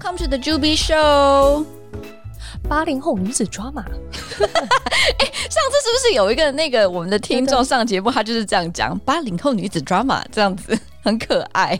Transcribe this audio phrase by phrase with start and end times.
[0.00, 1.66] Welcome to the Juby Show。
[2.68, 3.82] 八零后女子 drama。
[3.82, 11.76] 哎，上次是不是有一个那个我们的听众上节目，他就是这样讲八零后女子 drama 这样子，很可爱，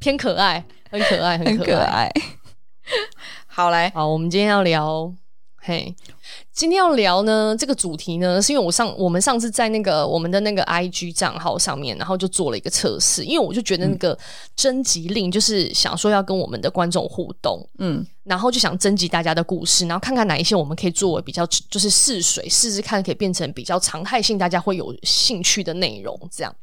[0.00, 1.64] 偏可爱，很可爱，很可爱。
[1.64, 2.12] 可爱
[3.46, 5.14] 好来，好，我们今天要聊。
[5.58, 5.94] 嘿，
[6.54, 14.16] 今天要聊呢这个主题呢，是因为我上我们上次在那个我们的那个 IG 账号上面，然后就做了一个测试，因为我就觉得那个
[14.54, 26.54] 征集令就是想说要跟我们的观众互动，嗯，然后就想征集大家的故事，然后看看哪一些我们可以作为比较就是试水试试看，可以变成比较常态性，大家会有兴趣的内容，这样，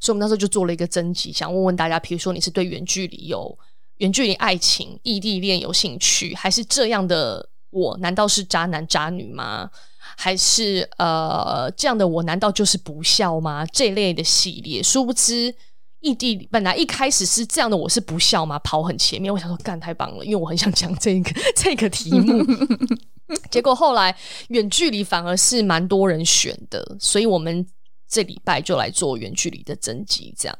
[0.00, 3.56] 所以我们那时候就做了一个征集，想问问大家，比如说你是对远距离有
[3.98, 7.48] 远距离爱情、异地恋有兴趣，还是这样的？
[7.72, 9.68] 我难道是渣男渣女吗？
[10.16, 13.64] 还是呃这样的我难道就是不孝吗？
[13.72, 15.54] 这类的系列，殊不知
[16.00, 18.58] 异地本来一开始是这样的，我是不孝吗？
[18.58, 22.44] 跑很前面，我想说干太棒了，因为我很想讲这个这个题目。
[23.50, 24.14] 结果后来
[24.48, 27.66] 远距离反而是蛮多人选的，所以我们
[28.06, 30.58] 这礼拜就来做远距离的征集，这样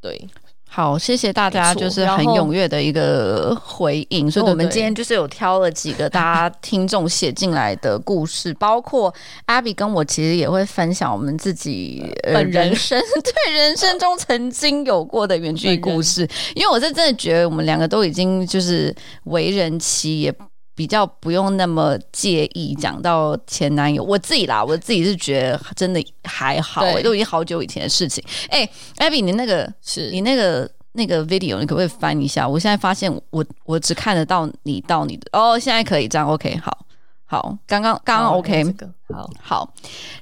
[0.00, 0.28] 对。
[0.70, 4.30] 好，谢谢大家，就是很踊跃的一个回应。
[4.30, 9.12] 所以，我们今天就是有挑了几个大家听众写进来的故事，包括
[9.46, 16.28] Abby 跟我其实也会分享我们自己本人生 对人生中曾经有过的远距离故事。
[16.54, 18.94] 因为我是真的觉得我们两个都已经就是
[19.24, 20.32] 为人妻也。
[20.78, 28.22] 比较不用那么介意讲到前男友，我自己啦，我自己是觉得真的还好，欸，都已经好久以前的事情。
[28.48, 28.60] 哎，
[28.96, 32.48] 欸，Abby，你那个是你那个那个 video，你可不可以翻一下？
[32.48, 36.86] 我现在发现我我只看得到你到你的哦，现在可以这样，OK，好。
[37.30, 39.74] 好，刚刚刚刚 OK，好、这个、好，好，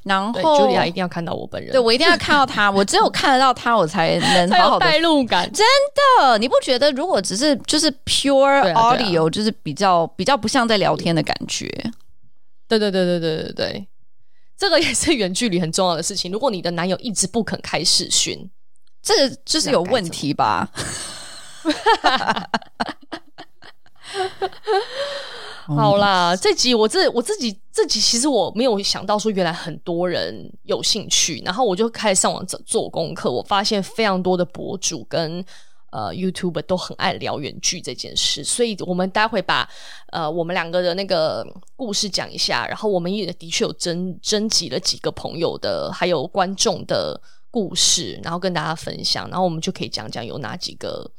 [0.02, 5.48] 然后 Julia 一定要看到我本人，对，我一定要看到他，我只有看得到他，我才能 好好代入感。
[5.52, 5.64] 真
[6.18, 11.68] 的，你不觉得如果只是就是 pure audio，、啊啊、就是比较比较不像在聊天的感觉？
[12.66, 13.86] 对对对对对对对，
[14.58, 16.32] 这个也是远距离很重要的事情。
[16.32, 18.50] 如果你的男友一直不肯开视讯，
[19.00, 20.68] 这个就是有问题吧？
[25.74, 35.44] 好啦，这集我这我自己这集其实我没有想到说原来很多人有兴趣，然后我就开始上网做做功课，我发现非常多的博主跟
[35.90, 39.68] 呃 YouTuber 都很爱聊远距这件事，所以我们待会把
[40.12, 41.44] 呃我们两个的那个
[41.74, 51.10] 故事讲一下，然后我们也的确有征征集了几个朋友的还有观众的故事，然后跟大家分享，然后我们就可以讲讲有哪几个。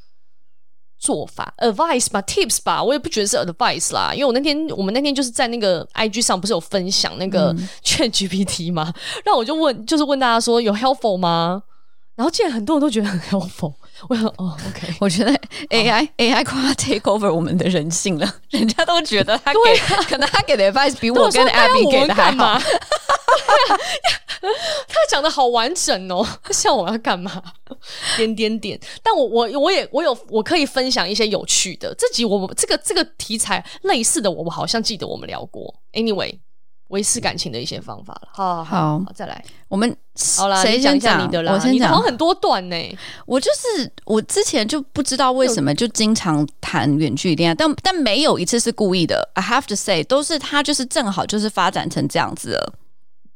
[0.97, 8.94] 做法 advice 吧，tips 吧，我也不觉得是 advice 啦，因为我那天我们那天就是在那个 IG 上不是有分享那个 ChatGPT 吗？
[9.24, 11.63] 然后我就问，就是问大家说有 helpful 吗？
[12.17, 13.72] 然后竟然很多人都觉得很 helpful，
[14.09, 15.31] 我想哦，OK， 我觉得
[15.69, 16.09] AI、oh.
[16.17, 22.59] AI 快要 take over 我们的人性了， 人家都觉得他给，啊、可能他给的 advice 比我跟 Abby 给的还好。
[24.88, 27.41] 他讲的好完整哦，像我要干嘛？
[28.17, 28.79] 点点点。
[29.03, 31.94] 但我我我也我有我可以分享一些有趣的。
[31.97, 35.73] 这集我这个这个题材类似的，我好像记得我们聊过。
[35.94, 36.39] Anyway，
[36.89, 38.29] 维持感情的一些方法了。
[38.31, 39.95] 好好，好，再来，我们
[40.38, 41.53] 好了，谁讲一下你的啦？
[41.53, 42.97] 我先讲，很多段呢。
[43.25, 49.29] 我就是我之前就不知道为什么就经常谈远距离恋爱，但但没有一次是故意的。
[49.33, 52.73] I have to say，都是他就是正好就是发展成这样子了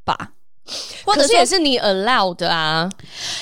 [0.06, 0.32] 吧。
[1.04, 2.90] 或者是也是你 allow 的啊，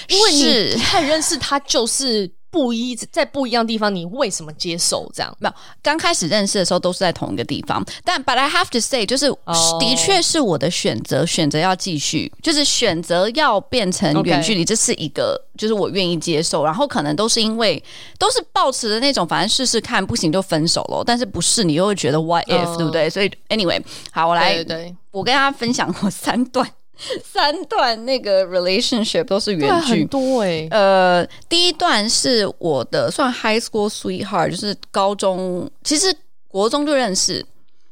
[0.07, 5.36] 因为你很认识他，就是不一在不一样的地方，你为什么接受这样？
[5.40, 9.80] 没有，刚开始认识的时候都是在同一个地方，但 But I have to say，就是、oh.
[9.80, 16.66] 的确是我的选择，选择要继续，就是选择要变成远距离，这是一个，就是我愿意接受。
[16.66, 17.82] 然后可能都是因为
[18.18, 21.04] 都是抱持的那种，反正试试看，不行就分手了。
[21.06, 22.78] 但是不是你又会觉得 What if，、oh.
[22.78, 23.10] 对不对？
[23.10, 23.81] 所以 Anyway，
[24.12, 26.68] 好，我来，对，对，对，我跟大家分享过三段。
[27.24, 30.68] 三段那个 relationship 都是原剧，很多哎。
[30.72, 36.13] 呃，第一段是我的算 high school sweetheart，就是高中，其实
[36.48, 37.46] 国中就认识，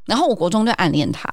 [0.06, 1.30] 然后我国中就暗恋他。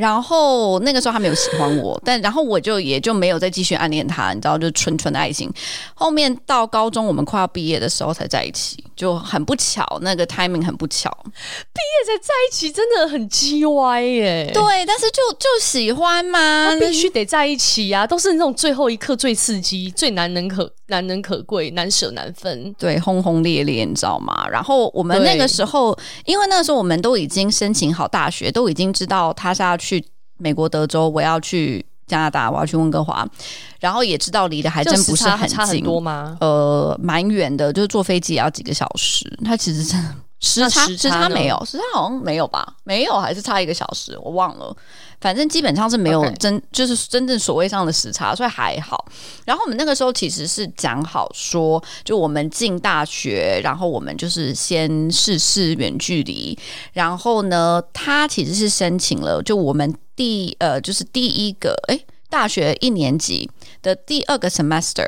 [0.00, 5.52] 然后那个时候他没有喜欢我，但然后我就也就没有再继续暗恋他，你知道，就纯纯的爱情。
[5.94, 14.50] 后面到高中我们快要毕业的时候才在一起，就很不巧，那个 timing 很不巧，毕业才在一起真的很鸡歪耶。
[14.54, 24.48] 对，但是就就喜欢嘛，必须得在一起呀，啊，都是那种最后一刻最刺激、最难能可难能可贵、难舍难分，对，轰轰烈烈，你知道吗？
[24.50, 25.94] 然后我们那个时候，
[26.24, 29.89] 因为那个时候我们都已经申请好大学，都已经知道他是要去。
[29.90, 30.04] 去
[30.38, 33.26] 美国德州，我要去加拿大，我要去温哥华，
[33.80, 36.36] 然后也知道离得还真不是很近，差很多吗？
[36.40, 39.38] 呃，蛮远的，就是坐飞机也要几个小时。
[39.44, 42.76] 他其实真的时差时差没有，时差好像没有吧？
[42.84, 44.74] 没有，还是差一个小时，我忘了。
[45.20, 46.62] 反正基本上是没有真，Okay.
[46.72, 49.04] 就是真正所谓上的时差，所以还好。
[49.44, 56.58] 然后我们那个时候其实是讲好说，就我们进大学，然后我们就是先试试远距离。
[56.94, 63.50] 然后呢，他其实是申请了，就我们第呃，就是第一个诶，大学一年级
[63.82, 65.04] 的第二个 semester，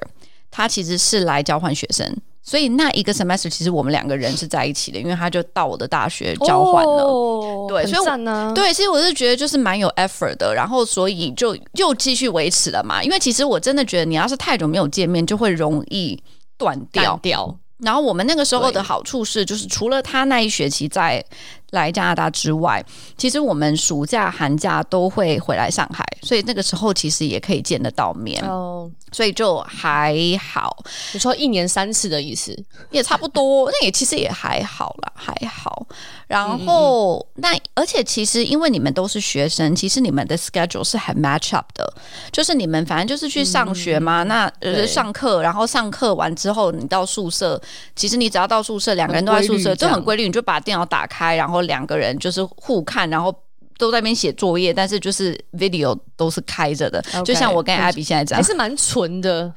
[0.50, 2.14] 他其实是来交换学生。
[2.42, 16.20] 所以那一个 semester 其实我们两个人是在一起的，因为他就到我的大学交换了，哦、对，所以我呢，对，其实我是觉得就是蛮有 effort 的，然后所以就又继续维持了嘛，因为其实我真的觉得你要是太久没有见面，就会容易
[16.58, 17.16] 断掉。
[17.22, 17.56] 掉。
[17.78, 21.24] 然后我们那个时候的好处是，就是除了他那一学期在
[21.72, 22.82] 来加拿大之外，
[23.18, 28.42] 其实我们暑假寒假都会回来上海，所以那个时候其实也可以见得到面。
[28.46, 28.90] 哦。
[29.14, 30.74] 所以就还好，
[31.12, 32.56] 你说一年三次的意思
[32.90, 35.86] 也差不多，那也其实也还好啦，还好。
[36.26, 41.92] 然后嗯嗯那而且其实因为你们都是学生，其实你们的 schedule 是很 match up 的，
[42.30, 47.60] 就是你们反正就是去上学嘛，嗯、那呃上课，然后上课完之后你到宿舍，
[47.94, 53.34] 其实你只要到宿舍，两个人都在宿舍，就很规律，你就把电脑打开，然后两个人就是互看，然后。
[53.78, 59.52] 都在那边写作业，但是就是 video 都是开着的，okay, 就像我跟 Abby 现在这样，还是蛮纯的，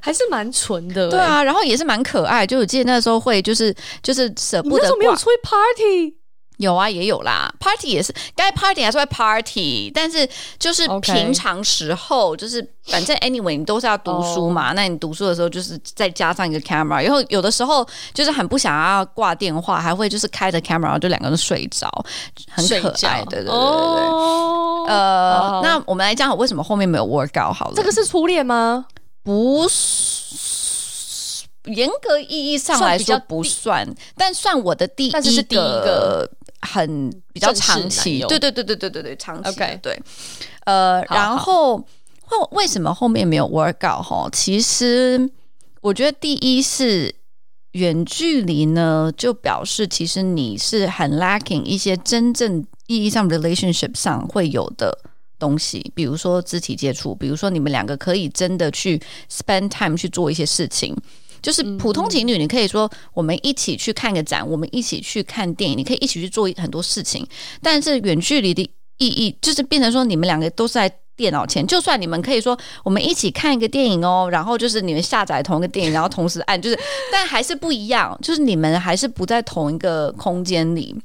[0.00, 1.10] 还是蛮纯的。
[1.10, 2.46] 对啊，然后也是蛮可爱。
[2.46, 6.16] 就我记得那时候会就是就是舍不得，你那时候没有出去 party。
[6.58, 10.28] 有啊，也有啦，party 也是该 party 还是会 party，但是
[10.58, 14.74] 就是平常时候.就是反正 anyway 你都是要读书嘛，oh.
[14.76, 21.90] 那你读书的时候就是再加上一个 camera，然后有的时候就是很不想要挂电话，还会就是开着 camera，然后就两个人睡着，
[22.50, 23.54] 很可爱，对对对对对。
[23.54, 24.88] Oh.
[24.88, 25.64] 呃，oh.
[25.64, 27.72] 那我们来讲，为什么后面没有 work out 好了？
[27.74, 28.86] 这个是初恋吗？
[29.22, 30.63] 不是，
[31.64, 36.30] 严格意义上来说不算，但算我的第一个，是是第一个。
[36.66, 40.02] 很比较长期，对对对对对对对，长期对，
[40.64, 41.86] 呃，好好然后
[42.24, 44.26] 后为什么后面没有 work out 哈？
[44.32, 45.30] 其实
[45.82, 47.14] 我觉得第一是
[47.72, 54.98] 远距离呢，就表示其实你是很 lacking 一些真正意义上 relationship 上会有的
[55.38, 58.98] 东西，比如说肢体接触，比如说你们两个可以真的去
[59.30, 60.96] spend time 去做一些事情。
[61.44, 67.26] 就是普通情侣，你可以说我们一起去看个展，我们一起去看电影，你可以一起去做很多事情。
[67.60, 68.62] 但是远距离的
[68.96, 76.80] 意义就是变成说，你们两个都是在电脑前，就算你们可以说我们一起看一个电影哦，然后就是你们下载同一个电影，然后同时按，就是
[77.12, 80.96] 但还是不一样，就是你们还是不在同一个空间里。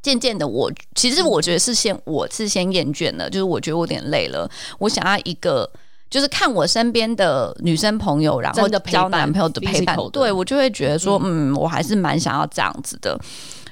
[0.00, 4.48] 渐渐的我，我其实我觉得是先我是先厌倦了，就是我觉得我有点累了，
[4.78, 5.68] 我想要一个。
[6.14, 13.18] 就是看我身边的女生朋友，然后交男朋友的陪伴，对我就会觉得说，嗯，我还是蛮想要这样子的。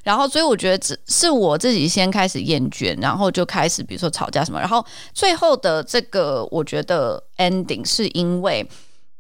[0.02, 4.58] 然后，所以我觉得只是我自己先开始厌倦，然后就开始比如说吵架什么。
[4.58, 4.84] 然后
[5.14, 8.68] 最后的这个，我觉得 ending 是因为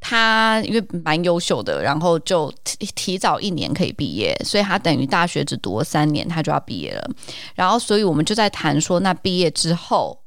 [0.00, 7.08] 他因为蛮优秀的，然后就提提早一年可以毕业，所以他等于大学只读了三年，他就要毕业了。
[7.54, 10.18] 然后，所以我们就在谈说，那毕业之后。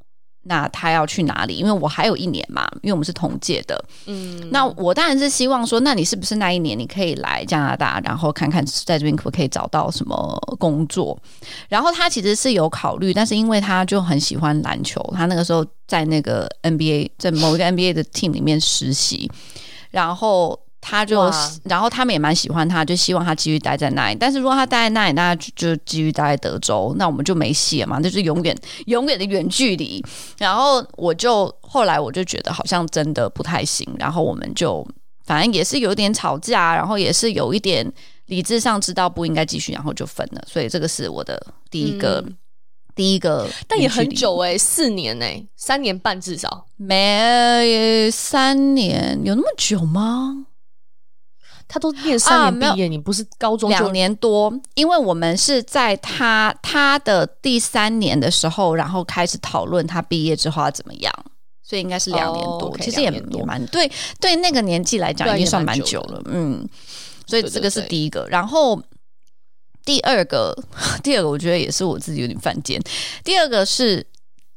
[0.48, 1.56] 那他要去哪里？
[1.56, 3.84] 因为我还有一年嘛，因为我们是同届的。
[4.06, 11.18] 嗯，那我当然是希望说，那你是不是那一年你可以来加拿大，然后看看在这边可不可以找到什么工作？
[11.68, 19.30] 然后他其实是有考虑，但是因为他就很喜欢篮球，他那个时候在那个 NBA，在某一个 NBA 的 team 里面实习，
[19.92, 20.60] 然后。
[20.88, 21.20] 他就，
[21.64, 24.16] 然后他们也蛮喜欢他，就希望他继续待在那里。
[24.20, 30.06] 但是如果他待在那里，那就就继续待在德州，那我们就没戏了嘛，那就是永远永远的远距离。
[30.38, 34.88] 然后我就后来我就觉得好像真的不太行，然后我们就
[35.26, 37.92] 反正也是有点吵架，然后也是有一点
[38.28, 40.44] 理智上知道不应该继续，然后就分了。
[40.48, 42.38] 所以这个是我的第一个、嗯、
[42.94, 50.46] 第一个，但也很久哎、欸，四年哎、欸，三年半至少没三年，有那么久吗？
[51.68, 54.54] 他都念三年毕业，啊、你不是高中两年多？
[54.76, 61.14] 因为我们是在他他的第三年的时候，然后开始讨论他毕业之后要怎么样，
[61.64, 62.68] 所以应该是两年多。
[62.68, 66.22] 哦 okay, 其实也也蛮对，对那个年纪来讲已经算蛮久了。
[66.26, 66.68] 嗯，
[67.26, 68.22] 所以这个是第一个。
[68.22, 68.82] 对对对，然后
[69.84, 70.56] 第二个，
[71.04, 72.82] 第二个我觉得也是我自己有点犯贱。
[73.24, 74.06] 第二个是。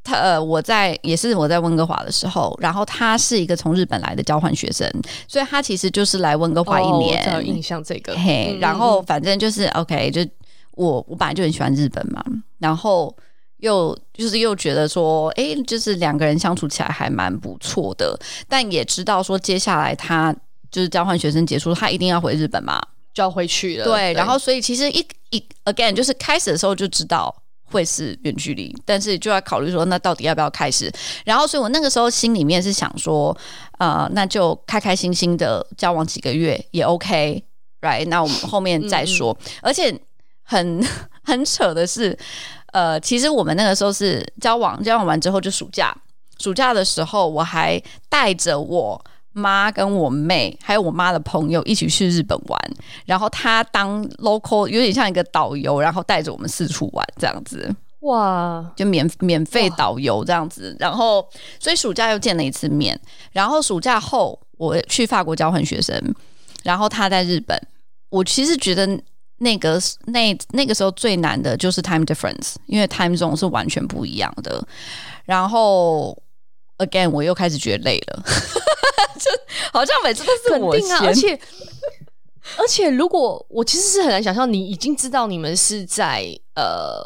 [0.08, 4.90] 他呃，我在也是我在温哥华的时候，然后他是一个从日本来的交换学生，
[5.26, 7.22] 所以他其实就是来温哥华一年。
[7.24, 8.14] 哦、我有印象这个。
[8.16, 10.26] 嘿，然后反正就是 OK，就
[10.72, 12.24] 我我本来就很喜欢日本嘛，
[12.58, 13.14] 然后
[13.58, 20.34] 又就是又觉得说，哎，就是两个人相处起来还蛮不错的，但也知道说接下来他
[20.70, 22.80] 就是交换学生结束，他一定要回日本嘛。
[23.14, 23.84] 就要回去了。
[23.84, 27.34] 对，对然后所以其实一一 again 就是开始的时候就知道
[27.70, 30.90] 会是远距离，但是就要考虑说那到底要不要开始。
[31.24, 33.36] 然后所以我那个时候心里面是想说，
[33.78, 38.06] 呃，那就开开心心的交往几个月也 OK，right？
[38.08, 39.36] 那我们后面再说。
[39.62, 39.96] 而且
[40.42, 40.84] 很
[41.24, 42.18] 很扯的是，
[42.72, 45.94] 呃，其实我们那个时候是交往，交往完之后就暑假，
[46.38, 49.04] 暑假的时候我还带着我。
[49.32, 52.60] 妈跟我妹还有我妈的朋友一起去日本玩，
[53.04, 61.24] 然后她当 local 有点像一个导游，然后带着我们四处玩这样子，哇，就免免费导游这样子，然后
[61.60, 62.98] 所以暑假又见了一次面，
[63.32, 65.96] 然后暑假后我去法国交换学生，
[66.64, 67.60] 然后他在日本，
[68.10, 68.88] 我其实觉得
[69.38, 74.66] 那个那那个时候最难的就是 time difference，因为 time zone 是完全不一样的，
[75.24, 76.20] 然后
[76.78, 78.22] again 我又开始觉得累了。
[79.18, 79.30] 就
[79.72, 81.40] 好像每次都是我先，啊，而且
[82.56, 87.04] 而且，如果我其实是很难想象，你已经知道你们是在呃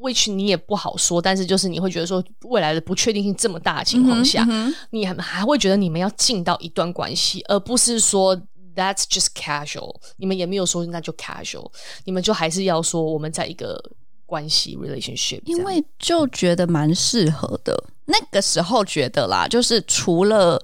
[0.00, 8.36] ，which 你也不好说，但是就是你会觉得说未来的不确定性这么大的情况下，嗯嗯、你还还会觉得你们要进到一段关系，而不是说
[8.76, 11.70] that's just casual，你们也没有说那就 casual，
[12.04, 13.82] 你们就还是要说我们在一个
[14.26, 17.74] 关系 relationship，因为就觉得蛮适合的。
[18.06, 20.60] 那个时候觉得啦，就是除了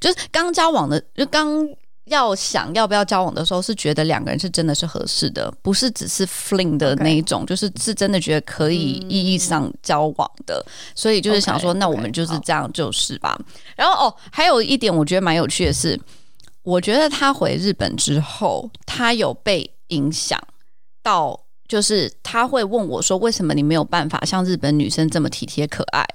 [0.00, 1.66] 就是刚交往的，就刚
[2.04, 7.46] 要想要不要交往的时候，是觉得两个人是真的是合适的，不是只是 fling 的那一种，Okay.
[7.46, 8.78] 就是是真的觉得可以
[9.08, 11.78] 意义上交往的，嗯、所以就是想说，Okay.
[11.78, 13.36] 那我们就是这样就是吧。
[13.40, 13.54] Okay.
[13.76, 15.98] 然后哦，还有一点我觉得蛮有趣的是，
[16.62, 20.38] 我觉得他回日本之后，他有被影响
[21.02, 26.06] 到，就是他会问我说，为什么你没有办法像日本女生这么体贴可爱？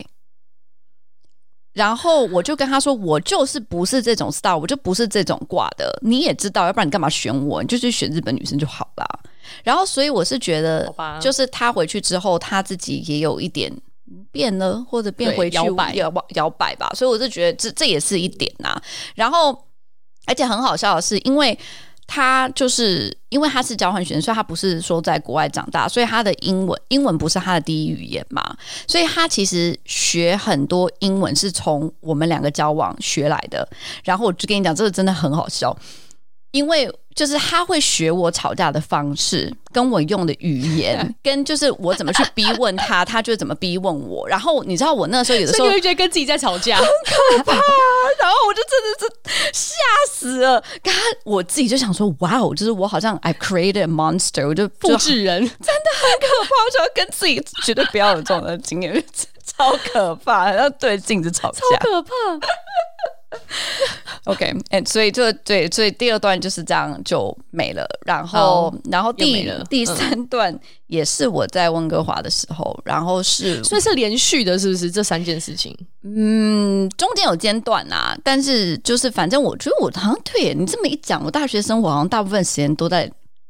[1.74, 5.98] 然后我就跟他说，我就是不是这种 style，我就不是这种挂的。
[6.02, 7.62] 你也知道，要不然你干嘛选我？
[7.62, 9.20] 你就去选日本女生就好了。
[9.64, 13.72] 然后，所以我是觉得，就是他回去之后，他自己也有一点
[14.32, 16.92] 变了，或者变回去摇摆摇摇摆吧。
[16.96, 18.84] 所以我是觉得这这也是一点呐、啊。
[19.16, 19.68] 然后，
[20.26, 21.58] 而且很好笑的是，因为。
[22.12, 33.70] 他就是因为他是交换学生，所以他不是说在国外长大，所以他的英文英文不是他的第一语言嘛，所以他其实学很多英文是从我们两个交往学来的。
[34.04, 35.78] 然后我就跟你讲，这个真的很好笑。
[36.52, 44.28] 因为就是他会学我吵架的方式，跟我用的语言， 跟就是我怎么去逼问他，他就怎么逼问我。
[44.28, 47.54] 然后你知道我那时候有的时候会觉得跟自己在吵架， 很可怕。
[48.20, 49.76] 然后我就真的是吓
[50.12, 50.62] 死了。
[50.82, 56.50] 刚刚我自己就想说，哇哦，就是我好像 I created a monster，我就复制人， 真的很可怕。
[56.66, 59.04] 我就要跟自己绝对不要有这种的经验，
[59.46, 62.12] 超可怕，要对镜子吵架，超可怕。
[64.26, 67.88] OK，and 所以就对，所以第二段就是这样就没了。
[68.06, 70.58] 然后，然后第第三段
[70.88, 75.76] 也是我在温哥华的时候，嗯、然后是所以是连续的，是不是这三件事情？
[76.04, 83.10] 嗯，中间有间断啊，但是就是反正我觉得我好像对你这么一讲，我大学生活好像大部分时间都在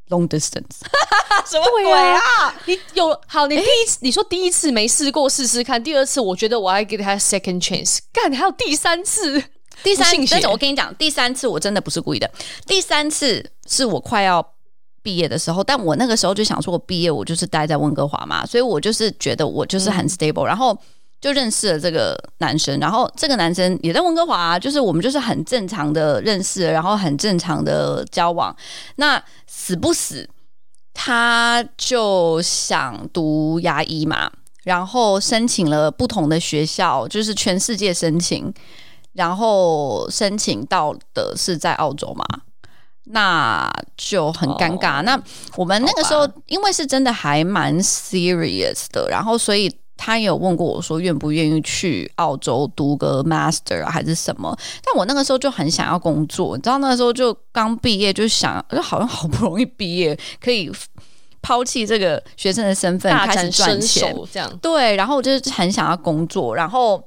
[0.09, 0.79] long distance，
[1.50, 2.55] 什么鬼啊？
[2.65, 9.43] 你有好，你第一次、欸、你说第一次没试过试试看，第二次我觉得我还给他 second chance，干，还有第三次。
[9.83, 12.29] 第三，但是我跟你讲，第三次我真的不是故意的。
[12.65, 14.45] 第三次是我快要
[15.01, 20.77] 毕业的时候，但我那个时候就想说，我毕业我就是待在温哥华嘛，所以我就是觉得我就是很 stable，、嗯、然后
[21.21, 28.55] 就认识了这个男生，然后这个男生也在温哥华、啊，就是我们就是很正常的认识，然后很正常的交往。
[28.98, 30.29] 那死不死，
[30.93, 34.29] 他就想读牙医嘛，
[34.63, 38.53] 然后申请了不同的学校，就是全世界申请。
[39.13, 42.23] 然后申请到的是在澳洲嘛，
[43.05, 44.99] 那就很尴尬。
[44.99, 45.21] 哦、那
[45.55, 54.55] 我们那个时候因为是真的还蛮 serious 的，然后所以他也有问过我说愿不愿意去澳洲读个 master 还是什么。
[54.83, 60.71] 但我那个时候就很想要工作，你知道那个时候就刚毕业，就想就好像好不容易毕业，可以
[61.41, 64.57] 抛弃这个学生的身份，开始赚钱这样。
[64.61, 67.03] 对，然后我就很想要工作，然后。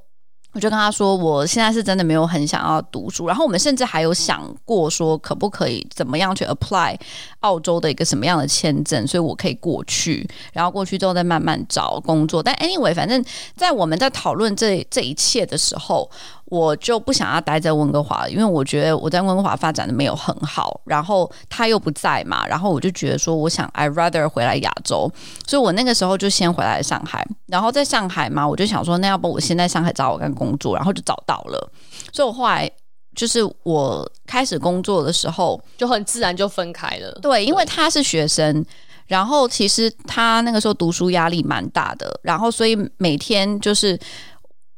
[0.52, 6.96] 我就跟他说，我现在是真的没有很想要读书，然后我们甚至还有想过说，可不可以怎么样去 apply
[7.40, 12.42] 澳洲的一个什么样的签证，所以我可以过去，然后过去之后再慢慢找工作。
[12.42, 13.24] 但 anyway，反正
[13.56, 16.10] 在我们在讨论这这一切的时候。
[16.52, 25.10] 我就不想要待在温哥华，因为我觉得我在温哥华发展的没有很好，然后他又不在嘛，然后我就觉得说，我想 I rather 回来亚洲，
[25.46, 31.72] 所以我那个时候就先回来上海，然后在上海嘛，我就想说，那要不我先在上海找我干工作，然后就找到了，
[32.12, 32.68] 所以我后来
[33.14, 37.12] 就是我开始工作的时候，就很自然就分开了。
[37.20, 38.64] 对，因为他是学生，
[39.06, 43.98] 然后其实他那个时候读书压力蛮大的，然后所以每天就是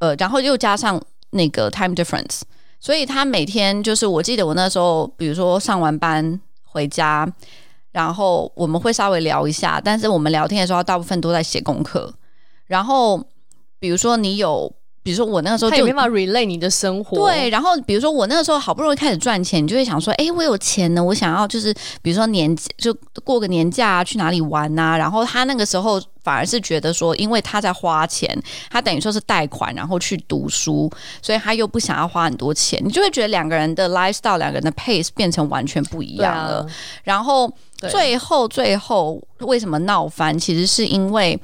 [0.01, 2.41] 呃，然后又加上那个 time difference，
[2.81, 7.27] 所以他每天就是我记得我那时候，比如说上完班回家，
[7.93, 12.13] 然后我们会稍微聊一下，但是我们聊天的时候大部分都在写功课，
[12.67, 13.25] 然后
[13.79, 14.75] 比如说你有。
[15.05, 17.51] 比如说我那个时候就没办法 relay 你的生活，对。
[17.51, 22.93] 然后比如说我那个时候好不容易开始赚钱，你就会想说，哎，我有钱呢，我想要就是比如说年就
[23.23, 24.99] 过个年假啊去哪里玩呐、啊。
[24.99, 28.35] 然后他那个时候反而是觉得说，因为他在花钱，
[28.71, 36.61] 他等于说是贷款然后去读书，所以他又不想要花很多钱，你就会觉得两个人的 lifestyle 两个人的 pace 变成完全不一样了。
[36.61, 36.67] 啊、
[37.03, 40.39] 然后最后最后为什么闹翻？
[40.39, 41.39] 其实是因为。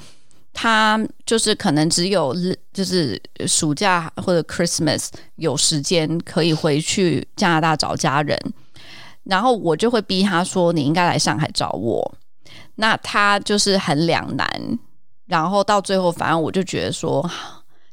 [0.52, 2.34] 他就是可能只有
[2.72, 8.38] 就是暑假或者 Christmas 有时间可以回去加拿大找家人，
[9.24, 12.14] 然后我就会逼他说，你应该来上海找我。
[12.76, 14.78] 那他就是很两难，
[15.26, 17.28] 然后到最后反正我就觉得说，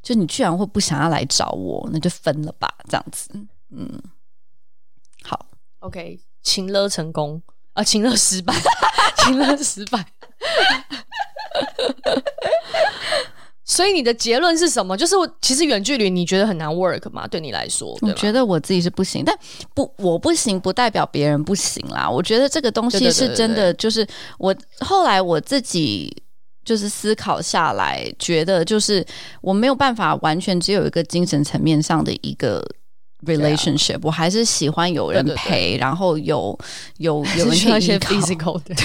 [0.02, 3.30] 就你居然会不想要来找我，那就分了吧，这样子。
[3.70, 4.02] 嗯，
[5.24, 5.46] 好
[5.80, 7.42] ，OK，情勒成功
[7.74, 8.56] 啊，情勒失败，
[9.24, 10.06] 情勒失败。
[13.70, 14.96] 所以你的结论是什么？
[14.96, 17.28] 就是我其实远距离你觉得很难 work 吗？
[17.28, 19.38] 对你来说，我觉得我自己是不行，但
[19.74, 22.10] 不，我不行不代表别人不行啦。
[22.10, 24.08] 我觉得这个东西是真的，就是
[24.40, 26.24] 我后来我自己
[26.64, 29.06] 就是思考下来，觉得就是
[29.42, 32.66] 我没有办法完全只有一个精神层面上的一个
[33.26, 36.58] relationship，我还是喜欢有人陪，对对对，然后有
[36.98, 38.76] 有 有人一些 physical 的。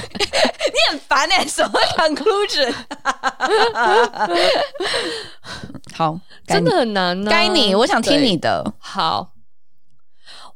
[0.72, 2.72] 你很烦哎、欸，什么 conclusion？
[5.92, 7.32] 好，真的很难呢、啊。
[7.32, 8.72] 该你，我想听你的。
[8.78, 9.32] 好，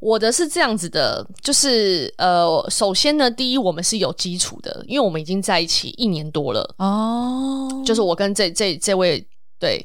[0.01, 7.69] 我的是这样子的，就是呃，首先呢，第一，我们是有基础的，因为我们已经在一起一年多了哦。
[7.85, 9.27] 就是我跟这这这位。
[9.59, 9.83] 对，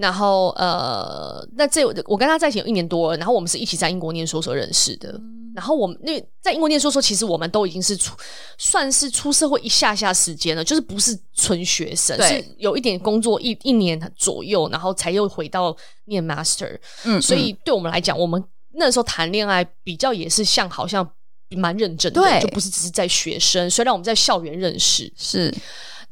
[0.00, 5.10] 然后呃，那这我跟他在一起有一年多了，然后我们是一起在英国念书时候认识的。
[5.12, 8.16] 嗯、然后我们那在英国念书时候，其实我们都已经是出
[8.56, 16.78] 算是出社会一下下时间了，就是不是纯学生，对是有一点工作一一年左右，然后才又回到念 master。
[17.04, 21.06] 嗯，所以对我们来讲，我们那时候谈恋爱比较也是像好像
[21.50, 23.68] 蛮认真的，对就不是只是在学生。
[23.68, 25.54] 虽然我们在校园认识，是。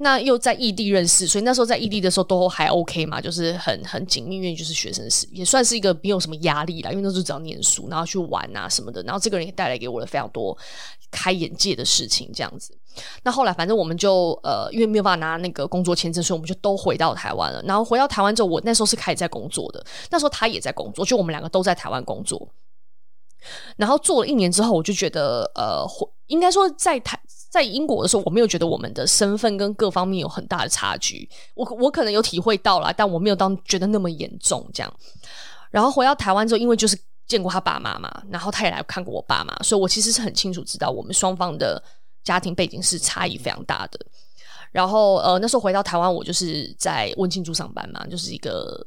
[0.01, 10.57] 那又在异地认识，所以那时候在异地的时候都还 OK 嘛，就是很很紧密，因为就是学生时也算是一个没有什么压力啦，因为那时候只要念书，然后去玩啊什么的，然后这个人也带来给我了非常多
[11.11, 12.79] 开眼界的事情，这样子。
[13.25, 17.61] 那后来反正我们就呃，因为没有办法拿那个工作签证，所以我们就都回到台湾了。
[17.65, 22.49] 然后回到台湾之后，我那时候是开始在工作的，那时候他也在工作，就我们两个都在台湾工作。
[23.77, 25.85] 然后做了一年之后，我就觉得呃，
[26.29, 27.21] 应该说在台。
[27.49, 31.29] 在英国的时候，我没有觉得我们的身份跟各方面有很大的差距。
[31.55, 34.95] 我我可能有体会到了，但我没有当觉得那么严重这样。
[35.71, 41.83] 然后回到台湾之后，因为就是见过他爸妈嘛，然后他也来看过我爸妈，所以我其实是很清楚知道我们双方的
[42.23, 43.99] 家庭背景是差异非常大的。
[44.71, 48.87] 然后呃，那时候回到台湾，我就是在温庆珠上班嘛，就是一个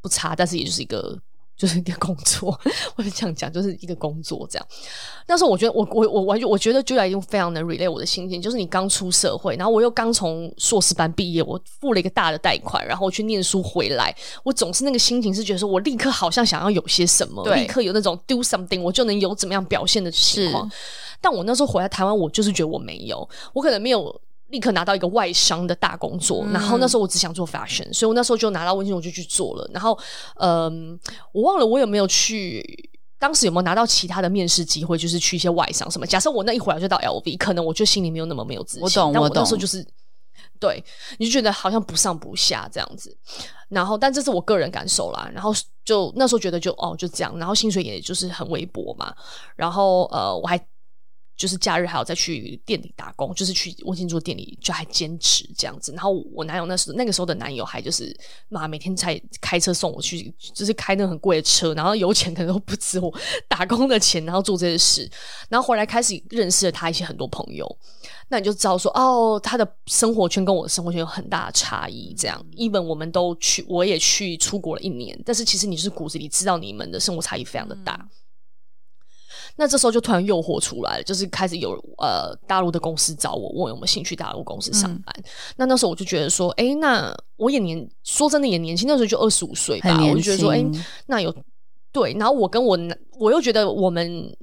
[0.00, 1.16] 不差，但是也就是一个。
[1.56, 2.58] 就是一个工作，
[2.96, 4.66] 我是这样讲，就是一个工作这样。
[5.26, 14.14] 那时候我觉得我，我我我完全我觉得 Julia 已经非常能 relate 我的心情，就是你刚出社会，然后我又刚从硕士班毕业，我付了一个大的贷款，然后去念书回来，
[14.44, 20.70] 我总是那个心情是觉得说，我立刻好像想要有些什么，立刻有那种 do something，我就能有怎么样表现的情况。
[21.20, 24.20] 但我那时候回来台湾，我就是觉得我没有，我可能没有。
[24.48, 29.68] 立刻拿到一个外商的大工作，嗯、然后那时候我只想做 fashion，所以我那时候就拿到温馨，我就去做了。
[29.74, 29.98] 然后，
[30.36, 30.98] 嗯，
[31.32, 32.62] 我忘了我有没有去，
[33.18, 36.06] 当时有没有拿到其他的面试机会，就是去一些外商什么。
[36.06, 38.82] 假设我那一回来就到 LV，可能我就心里没有那么没有自信。
[38.82, 39.84] 我懂，但我那时候就是，
[40.60, 40.82] 对，
[41.18, 43.16] 你就觉得好像不上不下这样子。
[43.68, 45.28] 然后，但这是我个人感受啦。
[45.34, 45.52] 然后
[45.84, 49.12] 就那时候觉得就哦就这样，然后薪水也就是很微薄嘛。
[49.56, 50.56] 然后呃，我还。
[51.36, 55.92] 就是假日还要再去店里打工，就是去温馨做店里就还坚持这样子。
[55.92, 58.16] 然后我男友那时那个时候的男友还就是
[58.48, 63.12] 妈每天才开车送我去，就是开那很贵的车，然后油钱可能都不止我
[63.48, 65.08] 打工的钱，然后做这些事。
[65.48, 67.78] 然后回来开始认识了他一些很多朋友，
[68.28, 72.14] 那你就知道说哦，他的生活圈跟我的生活圈有很大的差异。
[72.16, 78.08] 这样，even 我们都去，我也去出国了一年，但是其实你是骨子里知道你们的生活差异非常的大。
[79.58, 85.14] 那这时候就突然诱惑出来了，就是开始有呃大陆的公司找我，问我有没有兴趣大陆公司上班。
[85.18, 85.24] 嗯、
[85.56, 90.70] 那那时候我就觉得说，哎、欸，那我也年说真的也年轻，那时候就二十五岁吧，我就觉得说，哎、欸，
[91.06, 91.34] 那有
[91.90, 92.78] 对，然后我跟我
[93.18, 94.36] 我又觉得我们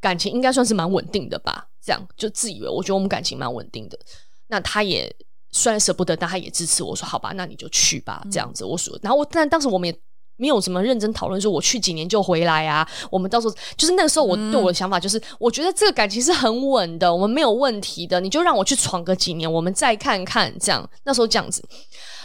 [0.00, 3.96] 感情应该算是蛮稳定的吧，这样就自以为我觉得我们感情蛮稳定的。
[4.48, 5.14] 那他也
[5.52, 8.64] 虽然舍不得，但他也支持我说好吧，那你就去吧，这样子。
[8.64, 9.96] 我说，然后我但当时我们也。
[10.36, 12.86] 没有什么认真讨论，说我去几年就回来啊。
[13.10, 18.20] 我们到时候就是那个时候，我对我的想法就是，我觉得这个感情是很稳的，我们没有问题的。
[18.20, 20.88] 你就让我去闯个几年，我们再看看这样。
[21.04, 21.62] 那时候这样子，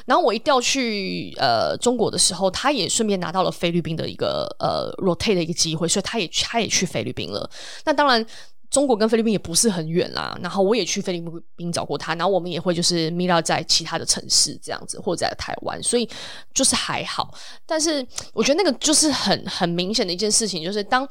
[0.05, 7.49] 然后我一调去呃中国的时候，他也顺便拿到了菲律宾的一个呃 rotate 的一个机会，所以他也他也去菲律宾了。
[7.85, 8.25] 那当然。
[8.69, 11.23] 中国跟菲律宾也不是很远啦，然后我也去菲律
[11.55, 16.08] 宾找过他，然后我们也会就是 meet up 在其他的城市这样子，或者在台湾，所以
[16.53, 17.34] 就是还好。
[17.65, 21.08] 但是我觉得那个就是很很明显的一件事情，就是当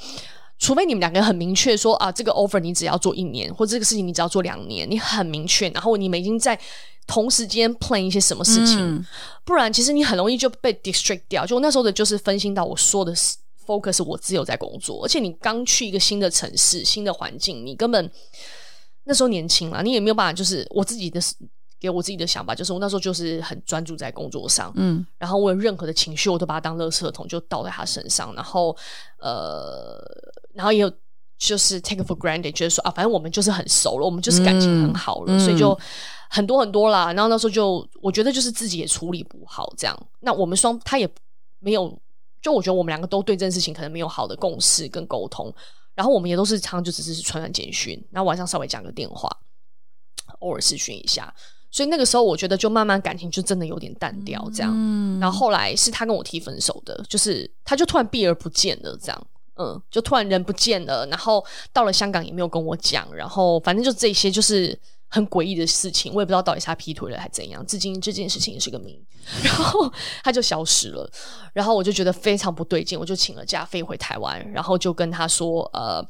[0.60, 6.56] 除非你们两个很明确说啊，这个 offer 你只要做一年，或者这个事情你只要做两年，你很明确，然后你们已经在
[7.08, 9.04] 同时间 plan 一些什么事情，嗯、
[9.44, 11.44] 不然其实你很容易就被 distract 掉。
[11.44, 13.36] 就我那时候的就是分心到我说的是。
[13.68, 18.10] Focus 我只有在工作，而且你刚去一个新的城市、新的环境，你根本
[19.04, 20.32] 那时候年轻了，你也没有办法。
[20.32, 21.20] 就是我自己的
[21.78, 28.74] 给我自己的想法，就是我那时候就是很专注在工作上，嗯，然后我有任何的情绪，我都把它当垃圾桶，就倒在他身上，然后
[29.18, 30.02] 呃，
[30.54, 30.90] 然后也有
[31.36, 35.78] 就是 take for granted，觉得说啊，反正我们就是很熟了，我们就是感情很好了，嗯，所以就
[36.30, 37.12] 很多很多啦。
[37.12, 41.08] 然后那时候就我觉得就是自己也处理不好，这样，那我们双他也
[41.58, 42.00] 没有。
[42.40, 45.52] 就我觉得我们两个都对这件事情可能没有好的共识跟沟通，
[45.94, 49.28] 然后我们也都是常常就只是传传简讯，然后晚上稍微讲个电话，
[50.40, 51.34] 偶尔视讯一下，
[51.70, 54.72] 所以那个时候我觉得就慢慢感情就真的有点淡掉这样。
[54.74, 64.78] 嗯，然后后来是他跟我提分手的，就是他就突然避而不见了这样，嗯，就突然人不见了，然后到了香港也没有跟我讲，然后反正就这些就是。
[65.08, 69.02] 很诡异的事情，我也不知道到底是他劈腿了还怎样，至今这件事情也是个谜。
[69.42, 69.90] 然后
[70.22, 71.10] 他就消失了，
[71.52, 76.06] 然后我就觉得非常不对劲，我就请了假飞回台湾，然后就跟他说，呃，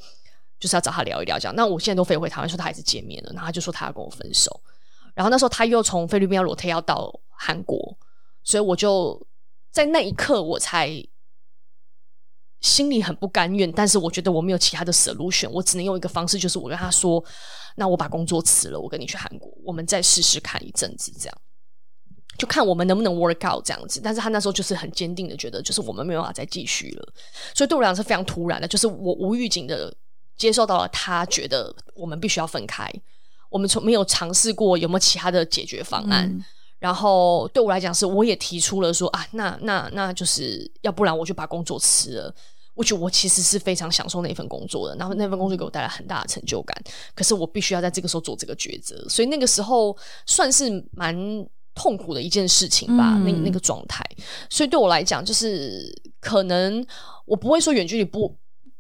[0.59, 1.55] 就是要找他聊一聊这样。
[1.55, 4.61] 那我现在都飞回台湾，说他还是见面了，然后他就说他要跟我分手。
[5.15, 7.97] 然后那时候他又从菲律宾要裸退要到韩国，
[8.45, 9.21] 所以我就
[9.73, 10.91] 在那一刻我才
[12.61, 17.25] 心里很不甘愿，但是我觉得我没有其他的 solution，我只能用一个方式，就是我跟他说。
[17.81, 21.38] 那我把工作辞了，我跟你去韩国，我们再试试看一阵子，这样
[22.37, 24.01] 就看我们能不能 work out 这样子。
[24.03, 27.12] 但是他那时候就是很坚定的觉得，就是我们没有办法再继续了。
[27.55, 29.94] 所以对我来讲是非常突然的，就是我无预警的
[30.37, 32.90] 接受到了他觉得我们必须要分开。
[33.49, 36.44] 我们从没有尝试过有没有其他的解决方案。
[36.79, 42.35] 然后对我来讲是，我也提出了说啊，那那那就是要不然我就把工作辞了。
[42.75, 46.81] 我觉得我其实是非常享受那份工作的，然后那份工作给我带来很大的成就感。
[47.12, 51.12] 可是我必须要在这个时候做这个抉择，所以那个时候算是蛮
[51.75, 53.14] 痛苦的一件事情吧。
[53.17, 54.05] 嗯、那那个状态，
[54.49, 56.87] 所以对我来讲，就是可能
[57.25, 58.33] 我不会说远距离不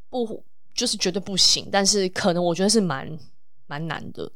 [0.08, 0.44] 不
[0.76, 3.18] 就是绝对不行，但是可能我觉得是蛮
[3.66, 4.30] 蛮难的。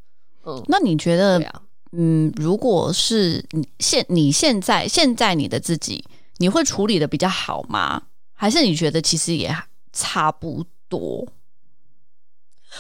[0.45, 6.05] 嗯，那你觉得，啊、嗯，如果是你现你现在现在你的自己，
[6.39, 8.05] 你会处理的比较好吗？
[8.33, 9.55] 还是你觉得其实也
[9.93, 11.29] 差不多？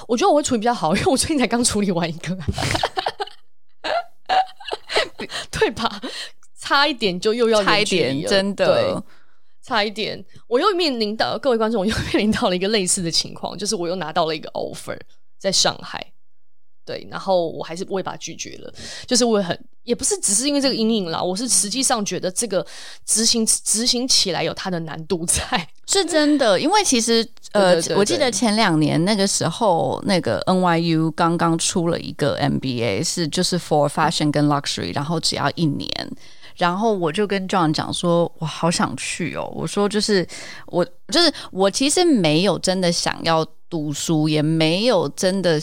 [0.09, 2.37] 我觉得我会处理比较好，因为我最近才刚处理完一个，
[5.51, 6.01] 对吧？
[6.59, 9.03] 差一点就又要差一点，真的
[9.62, 14.98] 差一点，我又面临到各位观众，我又面临到了一个类似的情况，就是我又拿到了一个 offer
[15.38, 16.12] 在上海。
[16.85, 18.73] 对，然后我还是不会把它拒绝了，
[19.07, 22.64] 就是我很也不是只是因为这个阴影啦，我是实际上觉得这个
[23.05, 25.42] 执行执行起来有它的难度在，
[25.87, 26.59] 是真的。
[26.61, 35.88] 因为其实呃，对对对对，我记得前两年那个时候，那个 NYU 刚刚出了一个 MBA，是就是 for fashion 跟 luxury，然后只要一年，
[36.57, 40.25] 然后我就跟 John 讲说，我好想去哦，我说就是
[40.66, 45.61] 我就是我其实没有真的想要读书，也没有真的。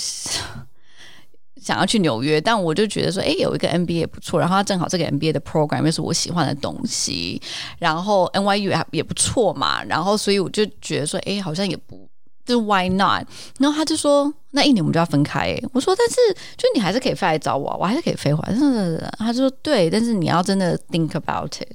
[1.70, 7.40] 想要去纽约，但我就觉得说，哎，有一个 MBA 不错，然后他正好这个 MBA 的 program 又是我喜欢的东西，
[7.78, 12.10] 然后 NYU 也也不错嘛，然后所以我就觉得说，哎，好像也不，
[12.44, 13.28] 就是 Why not？
[13.60, 15.56] 然后他就说，那一年我们就要分开。
[15.72, 16.16] 我说，但是
[16.58, 19.12] 就你还是可以飞来找我，我还是可以飞回来。
[19.20, 21.70] 他就说，对，但是你要真的 think about it，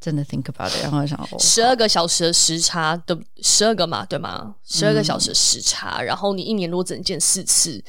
[0.00, 0.82] 真的 think about it。
[0.82, 4.56] 然后想，十二个小时的时差的十二个嘛，对吗？
[4.64, 7.80] 十二个小时的时差，嗯、然后你一年如果只能见四次。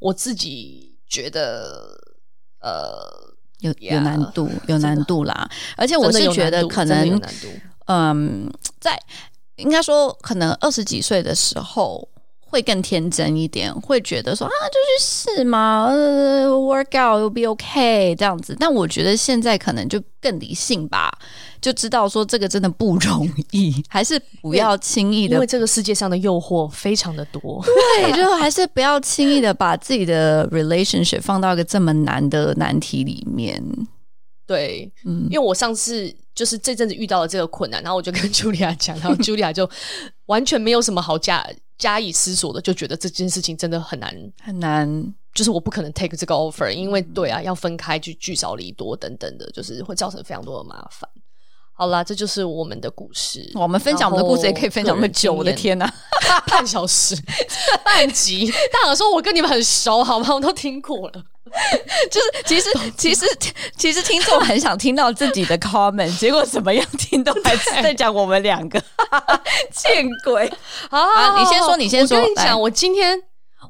[0.00, 1.96] 我自己觉得，
[2.60, 5.48] 呃，有有难度，有难度啦。
[5.76, 7.20] 而且我是觉得可能，
[7.86, 9.00] 嗯，在
[9.56, 12.08] 应该说可能二十几岁的时候
[12.50, 18.56] 会更天真一点，会觉得说啊，就去试嘛，呃，work out will be okay 这样子。
[18.58, 21.16] 但我觉得现在可能就更理性吧，
[21.60, 27.64] 就知道说这个真的不容易，还是不要轻易的，因为这个世界上的诱惑非常的多。
[27.64, 33.62] 对，就还是不要轻易的把自己的 relationship 放到一个这么难的难题里面。
[34.44, 39.70] 对，嗯，因为我上次就是这阵子遇到了这个困难，然后我就跟茱莉亚讲，然后茱莉亚就
[40.26, 41.46] 完全没有什么好加
[41.80, 51.10] 加以思索的，就觉得这件事情真的很难很难，就是我不可能 take 这个 offer，因为对啊，要分开去聚少离多等等的，就是会造成非常多的麻烦。
[51.80, 53.40] 好啦，这就是我们的故事。
[53.54, 55.90] 我们分享我们的故事也可以分享那么久，我的天哪，
[56.46, 57.16] 半小时
[57.82, 58.52] 半集。
[58.70, 60.34] 大家说我跟你们很熟，好吗？
[60.34, 61.22] 我都听过了。
[62.10, 63.24] 就是其实其实
[63.78, 68.78] 其实听众很想听到自己的 comment，结果怎么样听都还是在讲我们两个
[69.72, 70.52] 见鬼
[70.90, 72.18] 好，好，好，好，你先说，你先说。
[72.18, 73.18] 我跟你讲，我今天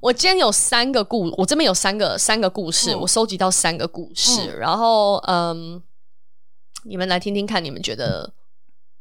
[0.01, 5.81] 我今天有三个故，我这边有三个三个故事，嗯、我收集到三个故事，嗯、然后嗯，
[6.85, 8.33] 你们来听听看，你们觉得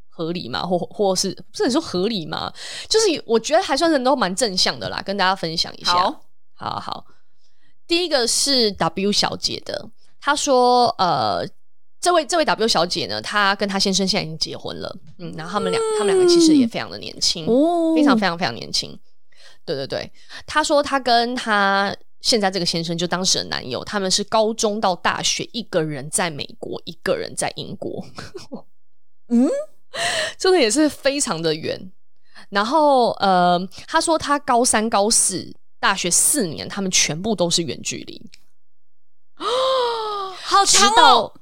[0.08, 0.62] 合理吗？
[0.66, 2.52] 或或是不是你说合理吗？
[2.88, 5.92] 就是我觉得还算是都蛮正向的啦，跟大家分享一下。
[5.92, 6.22] 好，
[6.54, 7.04] 好好。
[7.86, 9.88] 第一个是 W 小姐的，
[10.20, 11.44] 她说：“呃，
[12.00, 18.96] 这位这位 W 小姐呢，她跟她先生现在已经结婚了，嗯，然后他们俩他们两个其实也非常的年轻，哦，非常非常非常年轻。
[19.64, 20.12] 对对对，
[20.46, 28.04] 她说她跟她现在这个先生就当时的男友，他们是高中到大学，一个人在美国，一个人在英国，
[29.28, 29.48] 嗯，
[30.38, 31.90] 真的也是非常的远。
[32.48, 38.30] 然后呃，他说他高三高四。”大学四年，他们全部都是远距离，
[39.40, 41.32] 哦，好强哦！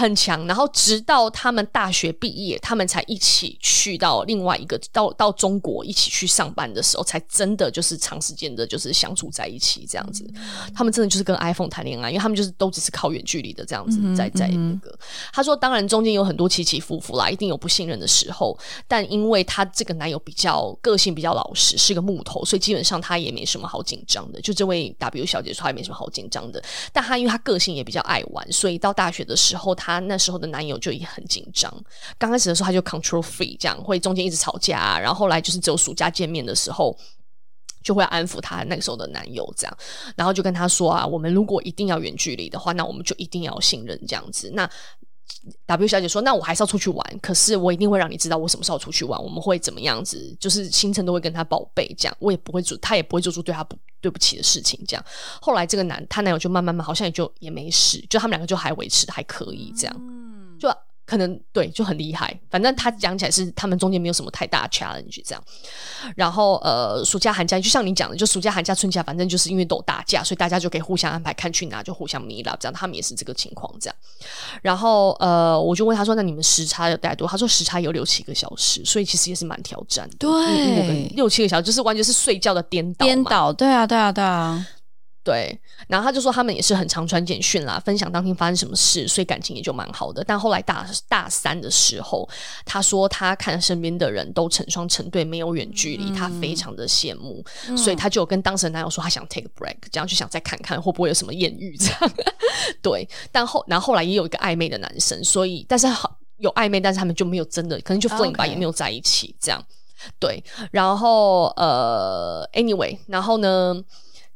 [0.00, 10.24] 很强，然后直到他们大学毕业，他们才一起去到另外一个到到中国一起去上班的时候，才真的就是长时间的，就是相处在一起这样子。
[10.34, 14.98] 嗯、他们真的就是跟 iPhone 谈恋爱，因为他们就是都只是靠远距离的这样子，嗯、在在那个。
[15.32, 18.58] 他说，当然中间有很多起起伏伏啦，一定有不信任的时候，
[18.88, 24.40] 但因为他这个男友比较个性比较老实，是个木头，所以基本上他也没什么好紧张的。
[24.40, 26.62] 就这位 W 小姐说，他也没什么好紧张的。
[26.92, 29.89] 但他因为他个性也比较爱玩，所以到大学的时候他。
[29.90, 31.72] 她那时候的男友就已经很紧张，
[32.16, 36.96] 刚开始的时候他就 control free，这样会中间一直吵架，然后后来就是只有暑假见面的时候
[37.82, 39.78] 就会安抚她那个时候的男友这样，
[40.14, 44.50] 然后就跟他说啊，我们如果一定要远距离的话，那我们就一定要信任这样子。
[44.54, 44.70] 那
[45.66, 55.04] W 小姐说，那我还是要出去玩，可是我一定会让你知道我什么时候出去玩，我们会怎么样子，就是行程都会跟他报备，这样我也不会做，他也不会做出对他不对不起的事情，这样。
[55.40, 59.96] 后来这个男他男友就慢慢慢好像也就也没事，就他们两个就还维持还可以这样，
[61.10, 65.42] 可能对就很厉害，反正他讲起来是他们中间没有什么太大 challenge 这样。
[66.14, 72.72] 然后呃，暑假寒假就像你讲的，就暑假寒假春假，反正就是因为都有大假，所以大家就可以互相安排看去哪，就互相 meet up 这样。
[72.72, 73.96] 他们也是这个情况这样。
[74.62, 83.04] 然后呃，我就问他说：“那你们时差有带多？”他说：“时差有六七个小时，所以其实也是蛮挑战的。”对，六七个小时就是完全是睡觉的颠倒。
[83.04, 84.64] 颠倒，对啊，对啊，对啊。
[85.22, 90.24] 对，然后他就说他们也是很常传简讯啦，分享当天发生什么事，所以感情也就蛮好的。
[90.24, 92.26] 但后来大大三的时候，
[92.64, 102.12] 他说他看身边的人都成双成对，没有远距离，嗯、他非常的羡慕，嗯、所以他就有跟当时的男友说他想 take a break，这样就想再看看会不会有什么艳遇这样。
[102.80, 109.62] 对，但后然后后来也有一个暧昧的男生，所以但是好有暧昧，但是他们就没有真的可能就 fling 吧，也没有在一起这样。
[110.18, 113.74] 对，然后呃，anyway，然后呢？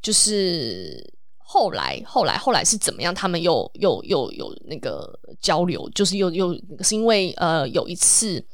[0.05, 1.03] 就是
[1.39, 3.15] 后来，后来，后来是怎么样？
[3.15, 8.45] 他们又又又有那个交流，就是又又是因为呃，有一次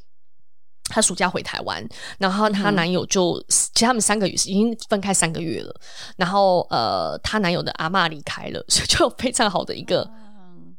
[0.84, 1.84] 她暑假回台湾，
[2.18, 5.74] 然后她男友就、其实他们三个月已经分开三个月了，
[6.16, 10.76] 然后呃，她男友的阿嬷离开了，所以就非常好的一个、嗯、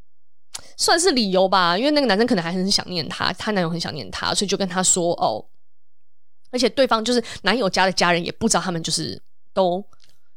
[0.78, 5.44] 算是理由吧，因为那个男生可能还很想念她，她男友很想念她，所以就跟她说哦，
[6.50, 9.22] 而且对方就是男友家的家人也不知道他们就是
[9.54, 9.86] 都。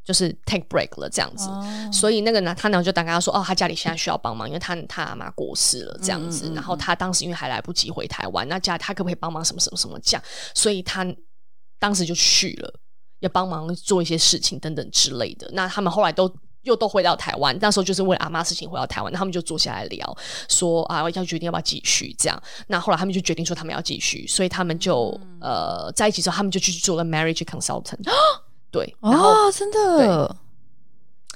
[0.05, 1.64] 就是 take break 了这样子，oh.
[1.93, 10.23] 所以那个呢他男友就打给他说，哦，他家里现在需要帮忙，因为他他阿妈过世了这样子，嗯嗯嗯，然后他当时因为还来不及回台湾，那家他可不可以帮忙什么什么什么这样，
[10.55, 11.07] 所以他
[11.79, 12.81] 当时就去了，
[13.21, 15.51] 要帮忙做一些事情等等之类的。
[15.55, 16.31] 那他们后来都
[16.62, 20.17] 又都回到台湾，那时候就是为了阿妈事情回到台湾，那他们就坐下来聊，
[20.49, 22.43] 说啊要决定要不要继续这样。
[22.67, 28.03] 那后来他们就决定说他们要继续，所以他们就、嗯、呃在一起之后，他们就去做了 marriage consultant。
[28.75, 30.37] 对，然后、哦、真的，对。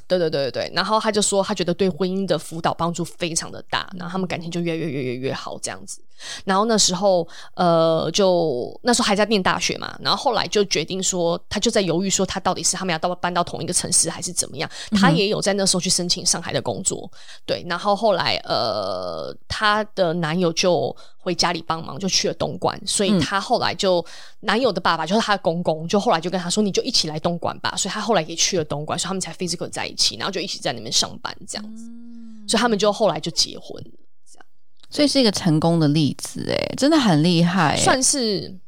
[0.08, 6.00] 对对对对，然后他就说他觉得对婚姻的辅导帮助非常的大，然后他们感情就越越越越越好这样子。
[6.44, 14.68] 然后那时候呃，就那时候还在念大学嘛，然后后来就决定说，他就在犹豫说他到底是他们要到搬到同一个城市还是怎么样。
[14.92, 17.10] 他也有在那时候去申请上海的工作，
[17.44, 17.64] 对。
[17.68, 24.04] 然后后来呃，他的男友就回家里帮忙，就去了东莞，所以他后来就
[24.40, 27.74] 男友的爸爸就是他的公公，就后来就跟他说，你就一起来东莞吧。
[27.76, 31.84] 所以他后来也去了东莞，所以他们才 physical 在一起，然后就一起在那边上班这样子。
[32.48, 33.90] 所以他们就后来就结婚了。
[34.90, 37.76] 所以是一个成功的例子，哎，真的很厉害。
[37.76, 38.58] 算是，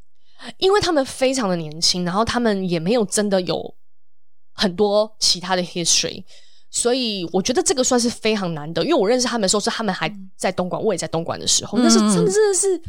[0.58, 3.74] 因为他们非常的年轻，然后他们也没有真的有
[4.52, 6.24] 很多其他的 history，
[6.70, 8.82] 所以我觉得这个算是非常难得。
[8.82, 12.82] 因为我认识他们的时候是他们还在东莞，我也在东莞的时候，那是真的真的是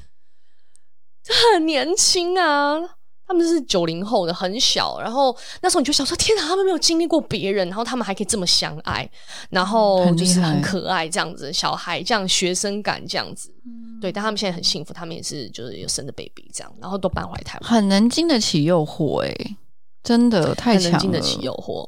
[1.53, 2.97] 很年轻啊。
[3.31, 4.99] 他们是九零后的，很小。
[4.99, 9.09] 然后那时候你就想说：“天哪，他们没有经历过别人，然后他们还可以这么相爱，
[9.49, 13.53] 然后就是很可爱这样子，小孩这样学生感这样子。
[13.65, 19.55] 嗯”对，但他们现在很幸福，他们也是就是有生的 baby 这样，然后都搬回来台湾，很能经得起诱惑，诶，
[20.03, 21.87] 真的太强了，很能经得起诱惑。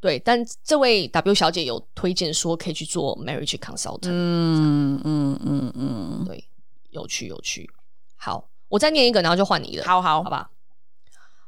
[0.00, 4.08] 对，但这位 W 小姐有推荐说可以去做 marriage consultant。
[4.10, 6.44] 嗯嗯嗯嗯，对，
[6.90, 7.70] 有趣有趣，
[8.16, 8.48] 好。
[8.68, 9.84] 我再念一个，然后就换你了。
[9.84, 10.50] 好好，好吧。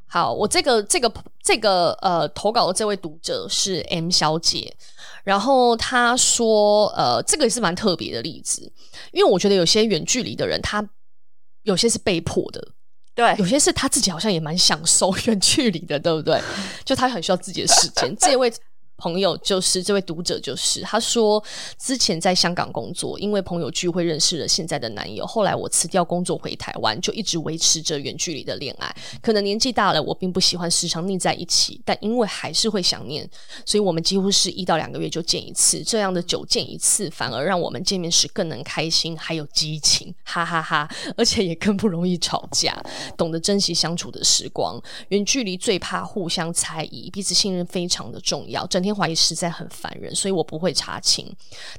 [0.07, 4.77] 好，我这个这个这个呃，投稿的这位读者是 M 小姐，
[5.23, 8.73] 然后她说，呃，这个也是蛮特别的例子，
[9.13, 10.85] 因为我觉得有些远距离的人，他
[11.63, 12.73] 有些是被迫的，
[13.15, 16.43] 对，有些是他自己好像也蛮享受 远距离的，对不对？
[16.85, 18.17] 就他很需要自己的时间。
[18.17, 18.53] 这位。
[19.01, 21.43] 朋友就是这位读者，就是他说
[21.79, 25.27] 之前在香港工作，因为朋友聚会认识了现在的男友。
[25.27, 28.95] 后来我辞掉工作回台湾，就一直维持着远距离的恋爱。
[29.23, 33.29] 可能年纪大了，我并不喜欢时常腻在一起，但因为还是会想念，
[33.65, 35.83] 所以我们几乎是一到两个月就见一次。
[35.83, 40.87] 这样的久见一次，反而让我们见面时更能开心，还有激情，哈哈哈！
[41.17, 42.79] 而且也更不容易吵架，
[43.17, 44.79] 懂得珍惜相处的时光。
[45.09, 48.67] 远距离最怕互相猜疑，彼此信任非常的重要。
[48.67, 48.90] 整天。
[48.95, 51.31] 怀疑实在很烦人，所以我不会查清。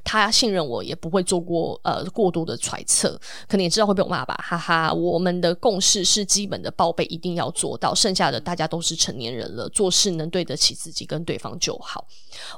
[0.04, 3.18] 他信任我，也不会做过呃过多的揣测。
[3.48, 4.92] 可能也知道会被我骂吧，哈哈。
[4.92, 12.06] 我们的共识是基本的报备一定要做到，剩下的大家都是成年人了，做事能对得起自己跟对方就好。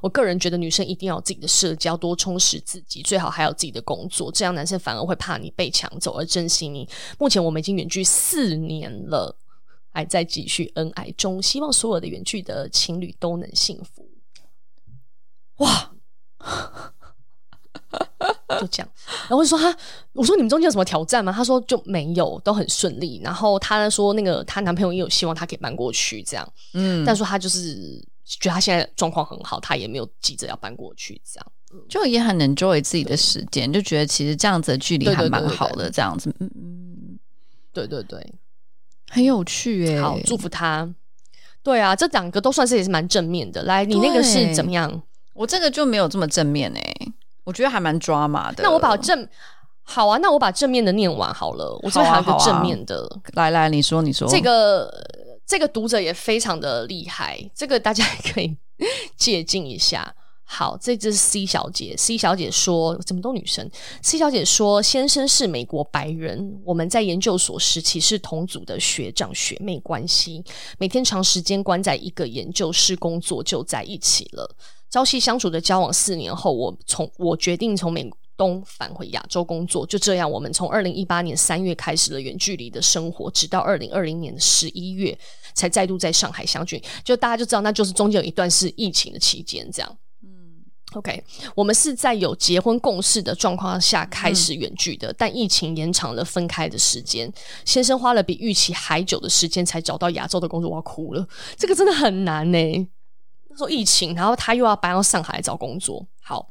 [0.03, 6.89] 我个人觉得女生一定要有自己的社交，多充实自己，最好还有自己的工作，这样男生反而会怕你被抢走而珍惜你。
[7.19, 9.37] 目前我们已经远距四年了，
[9.93, 14.07] 还在继续恩爱中，希望所有的远距的情侣都能幸福。
[15.59, 15.91] 哇，
[18.61, 18.89] 就这样，
[19.23, 19.77] 然后我就说他，
[20.13, 21.33] 我说你们中间有什么挑战吗？
[21.33, 23.21] 他说就没有，都很顺利。
[23.23, 31.53] 然后他说那个他男朋友也有希望他可以搬过去，这样，嗯，但说他就是觉得他现在状况很好，他也没有急着要搬过去，这样，
[31.89, 37.19] 就也很 enjoy 自己的时间，就觉得其实这样子的距离还蛮好的，这样子，嗯嗯，
[37.73, 38.35] 对对对，
[39.11, 40.93] 很有趣耶，好，祝福他。
[41.63, 43.63] 对啊，这两个都算是也是蛮正面的。
[43.63, 45.03] 来，你那个是怎么样？
[45.35, 47.13] 我这个就没有这么正面诶、欸，
[47.45, 48.63] 我觉得还蛮抓马的。
[48.63, 49.29] 那我把正
[49.83, 51.79] 好啊，那我把正面的念完好了。
[51.83, 54.27] 我这边还有一个正面的，啊啊、来来，你说你说。
[54.29, 54.91] 这个
[55.47, 58.57] 这个读者也非常的厉害，这个大家也可以
[59.17, 60.15] 借鉴一下。
[60.47, 63.69] 好，这只是 C 小姐，C 小姐说怎么都女生
[64.03, 70.45] ？C 小姐说，先生是美国白人，我们在研究所时期是同组的学长学妹关系，
[70.79, 74.55] 每天长时间关在一个研究室工作，就在一起了。
[74.95, 79.85] 朝夕相处的交往四年后，我从我决定从美东返回亚洲工作。
[79.85, 85.19] 就这样，我们从二零一八年三月开始了远距离的生活，直到二零二零年的十一月
[85.53, 86.81] 才再度在上海相聚。
[87.03, 89.99] 就大家就知道，那就是中间有一段是疫情的期间，这样。
[90.23, 91.25] 嗯，OK，
[91.57, 97.29] 我们是在有结婚共识的状况下开始远距的，嗯、但疫情延长了分开的时间。
[97.65, 101.27] 先生花了比预期还久的时间才找到亚洲的工作，我要哭了。
[101.57, 102.87] 这个真的很难呢、欸。
[103.57, 106.07] 说疫情，然后他又要搬到上海来找工作。
[106.23, 106.51] 好，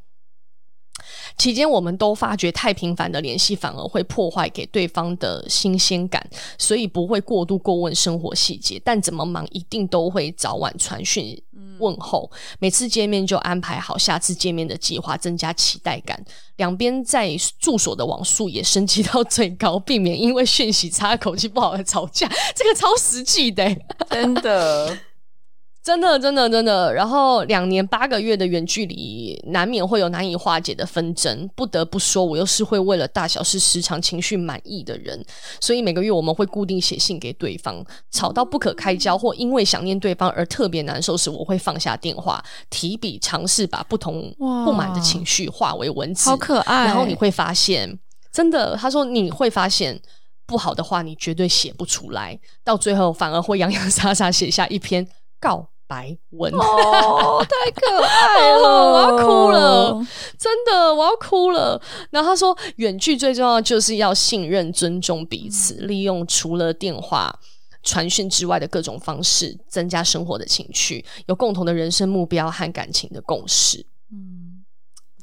[1.37, 6.25] 期间我们都发觉太频繁的联系反而会破坏给对方的新鲜感，
[6.57, 8.79] 所以不会过度过问生活细节。
[8.83, 11.41] 但怎么忙，一定都会早晚传讯
[11.79, 12.31] 问候。
[12.59, 16.23] 每次见面就安排好下次见面的计划，增加期待感。
[16.57, 22.29] 两边在住所的网速也升级到最高，避免因为讯息差、口气不好而吵架。
[22.55, 23.75] 这个超实际的，
[24.11, 24.95] 真的。
[25.83, 26.93] 真的，真的，真的。
[26.93, 31.49] 然后两年八个月的远距离，难免会有难以化解的纷争。
[31.57, 35.21] 不得不说，我又是会为了大小事时常情绪满意的人，
[35.59, 37.85] 所以每个月我们会固定写信给对方。
[38.11, 46.29] 吵到不可开交，或因为想念对方而特别难受时，我会放下电话，提笔尝试把不同不满的情绪化为文字。
[46.29, 46.85] 好可爱。
[46.85, 47.99] 然后你会发现，
[48.31, 50.01] 真的，他说你会发现
[50.45, 55.05] 不好的话，你绝对写不出来，到最后反而会洋洋洒洒写下一篇
[55.41, 55.67] 告。
[55.93, 60.07] 白文哦，太可爱了， 我要哭了，
[60.39, 61.79] 真的，我要哭了。
[62.09, 67.39] 然后他说，远距最重要就是要信任、尊重彼此，利用除了电话
[67.83, 73.85] 传讯之外的各种方式，增加生活的情趣，有共同的人生目标和感情的共识。
[74.11, 74.65] 嗯，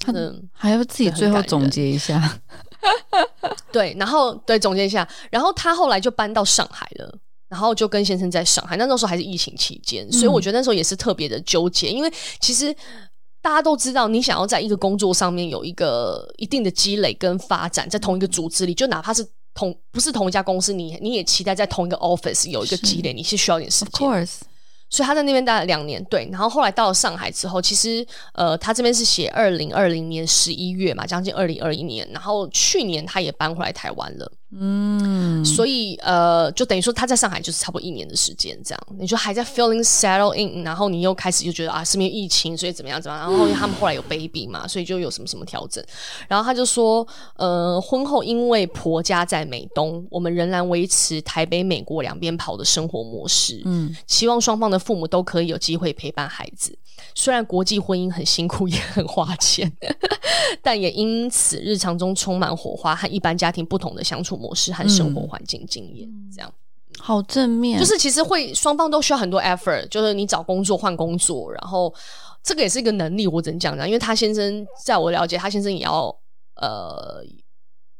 [0.05, 2.41] 可能还要自己最后总结一下，
[3.73, 7.19] 对，然后对总结一下，然后他后来就搬到上海了。
[7.51, 12.73] 然后就跟先生在上海，那那时候还是疫情期间，所以我觉得那时候也是特别的纠结，嗯、因为其实
[13.43, 24.09] 大家都知道，你想要在一个工作上面有一个一定的积累跟发展，在同一个组织里，就哪怕是同不是同一家公司，你你也期待在同一个 office 有一个积累，是你是需要点时间。
[24.09, 24.37] Of course.
[24.93, 45.83] 所以他在那边待了两年，对，然后后来到了上海之后，其实呃，他这边是写二零二零年十一月嘛，将近二零二一年，然后去年他也搬回来台湾了，嗯，所以呃，就等于说他在上海就是差不多一年的时间，这样，你就还在 feeling settle in，然后你又开始就觉得啊，是因为疫情，所以怎么样怎么样，然后他们后来有 baby 嘛，所以就有什么什么调整，
[46.29, 54.81] 然后他就说，呃，婚后因为婆家在美东，我们仍然维持台北美国两边跑的生活模式，嗯，希望双方的。
[54.81, 56.77] 父母都可以有机会陪伴孩子，
[57.15, 59.71] 虽然国际婚姻很辛苦 也很花钱，
[60.63, 66.09] 但也因此日常中充满火花和一般家庭不同的相处模式和生活环境经验。
[66.09, 66.53] 嗯、这样
[66.99, 71.93] 好正面，就是其实会双方都需要很多 effort，就是你找工作换工作，然后
[72.43, 73.27] 这个也是一个能力。
[73.27, 76.15] 我只能讲讲，因为他先生在我了解，他先生也要
[76.57, 77.25] 呃，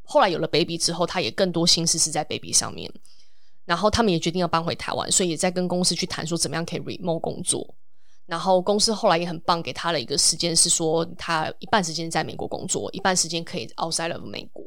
[0.05, 2.93] 后来有了 baby 之后，他也更多心思是在 baby 上面。
[3.65, 7.75] 然后他们也决定要搬回台湾，所以也在跟公司去谈说怎么样可以 remote 工作。
[8.31, 14.65] 然后公司后来也很棒，给他了一个时间，是说他一半时间在美国工作，一半时间可以 outside of 美国。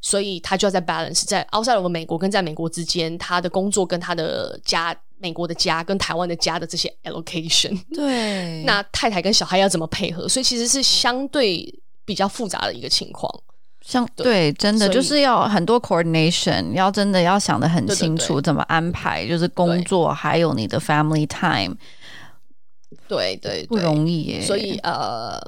[0.00, 7.80] 所以他就要在 balance 在 outside of 美国跟在美国之间，他的工作跟他的家，美国的家跟台湾的家的这些 allocation。
[7.94, 10.28] 对，那太太跟小孩要怎么配合？
[10.28, 11.72] 所以其实是相对
[12.04, 13.32] 比较复杂的一个情况。
[13.80, 21.76] 像对，对，真的就是要很多 coordination，要真的要想得很清楚怎么安排，就是工作对还有你的 family time，
[23.14, 24.40] 对，对对，不容易耶。
[24.40, 25.38] 所以呃，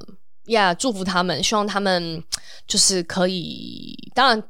[0.47, 2.23] 呀、yeah，祝福他们，希望他们
[2.67, 3.97] 就是可以。
[4.15, 4.43] 当然，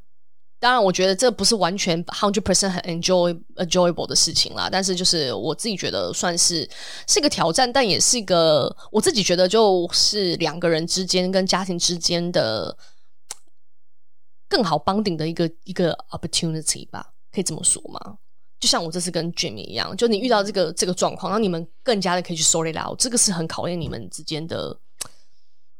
[0.58, 4.68] 当然，我觉得这不是完全 hundred percent 很 enjoy enjoyable 的事情啦。
[4.70, 6.68] 但是就是我自己觉得算是
[7.06, 12.76] 是一个挑战，但也是一个我自己觉得就是两个人之间跟家庭之间的。
[14.46, 18.18] 更好 bonding 的一个一个 opportunity 吧，可以这么说吗？
[18.64, 24.74] 就像我这次跟 Jimmy 一样，就你遇到这个这个状况，然后你们更加的可以去 sort it out，这个是很考验你们之间的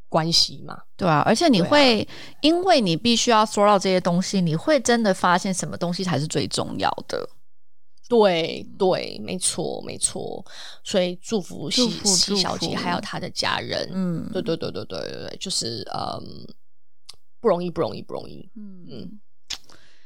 [0.07, 0.83] 关系嘛？
[0.95, 2.07] 对啊，而且你会，啊、
[2.41, 7.27] 因为你必须要 sort out 这些东西，你会真的发现什么东西才是最重要的。
[8.07, 10.45] 对对，没错没错，
[10.83, 13.89] 所以祝福西西小姐还有她的家人。
[13.91, 16.45] 嗯，对对对对对对对，就是嗯。
[17.41, 18.49] 不容易，不容易，不容易。
[18.55, 19.19] 嗯嗯，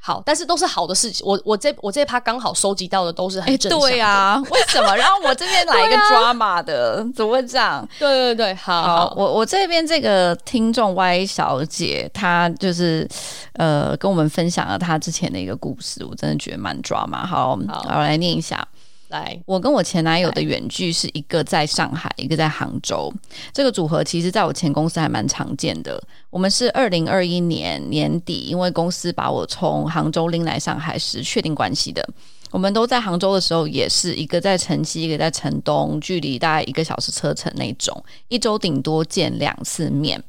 [0.01, 1.25] 好，但是都是好的事情。
[1.27, 3.87] 我我这我这一趴刚好收集到的都是很正向的。
[3.87, 4.95] 对啊，为什么？
[4.95, 7.87] 然后我这边来一个 drama 的，啊、怎么会这样？
[7.99, 13.07] 对对对，好，好我我这边这个听众 Y 小姐，她就是
[13.53, 17.25] 呃跟我们分享了她之前的一个故事，我真的觉得蛮 drama。
[17.25, 18.65] 好，好，我来念一下。
[19.09, 23.11] 来，我跟我前男友的远距是一个在上海，一个在杭州。
[23.51, 26.01] 这个组合其实在我前公司还蛮常见的。
[26.29, 32.07] 我们是二零二一年年底，因为公司把我从杭州拎来上海时确定关系的。
[32.51, 40.23] 我们都在杭州的时候，也是一个在城西，一个在城东，距离大概一个小时车程那种，一周顶多见两次面。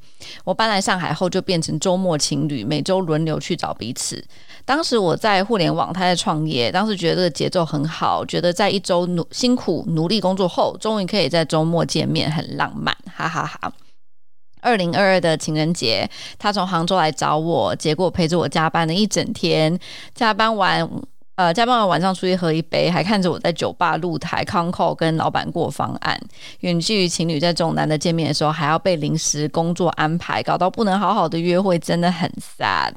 [0.45, 4.23] 我搬来上海后，就变成周末情侣，每周轮流去找彼此。
[4.71, 6.71] 当时我在互联网，他在创业。
[6.71, 13.73] 当时觉得这个节奏很好，觉得在一周努辛苦努力工作后，终于可以在周末见面，很浪漫，哈哈哈哈。
[14.61, 16.09] 二零二二的情人节，
[16.39, 19.77] 他从杭州来找我，结果陪着我加班了一整天。
[20.15, 20.89] 加班完，
[21.35, 26.17] 呃，加班完晚上出去喝一杯，还看着我在酒吧露台 c o n c o 跟老板过方案。
[26.61, 32.93] 远距离情侣在这种难得见面的时候，还要被临时工作安排，搞到不能好好的约会，真的很 sad。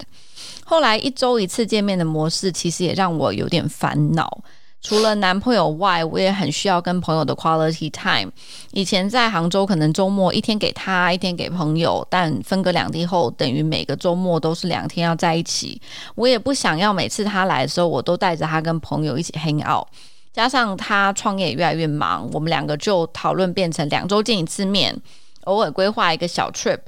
[0.74, 4.43] 后来一周一次见面的模式，其实也让我有点烦恼。
[4.82, 8.32] 除了男朋友外，我也很需要跟朋友的 quality time。
[8.71, 15.80] 以前在杭州，可能周末一天给他，一天给朋友，但分隔两地后，等于每个周末都是两天要在一起。
[16.15, 19.86] 我也不想要每次他来的时候，我都带着他跟朋友一起 hang out。
[20.34, 24.99] 加上他创业越来越忙，我们两个就讨论变成两周见一次面，
[25.43, 26.80] 偶尔规划一个小 trip。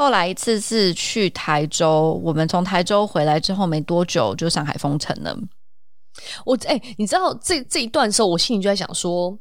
[0.00, 5.36] 后来一次是去台州，我们从台州回来之后没多久，就上海封城了。
[6.46, 9.38] 我哎、你知道这这一段时候，我心里就在想说，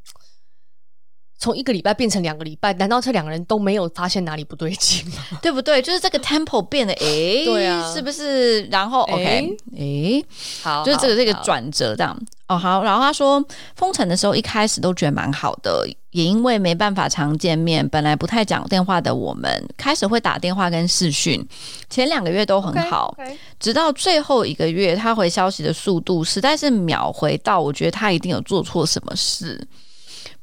[1.39, 5.23] 从一个礼拜变成两个礼拜，难道这两个人都没有发现哪里不对劲吗？
[5.41, 5.81] 对不对？
[5.81, 8.63] 就是这个 tempo 变得，哎、欸，对啊，是不是？
[8.63, 10.25] 然后 OK，哎、欸，
[10.61, 12.15] 好，就是这个这个转折这样。
[12.47, 12.83] 哦，好。
[12.83, 13.41] 然后他说，
[13.75, 21.47] 封城的时候一开始都觉得蛮好的，也因为没办法常见面，本来不太讲电话的我们，开始会打电话跟视讯。
[21.89, 23.37] 前两个月都很好，okay, okay.
[23.61, 29.65] 直到最后一个月，他回消息的速度实在是秒回到，我觉得他一定有做错什么事。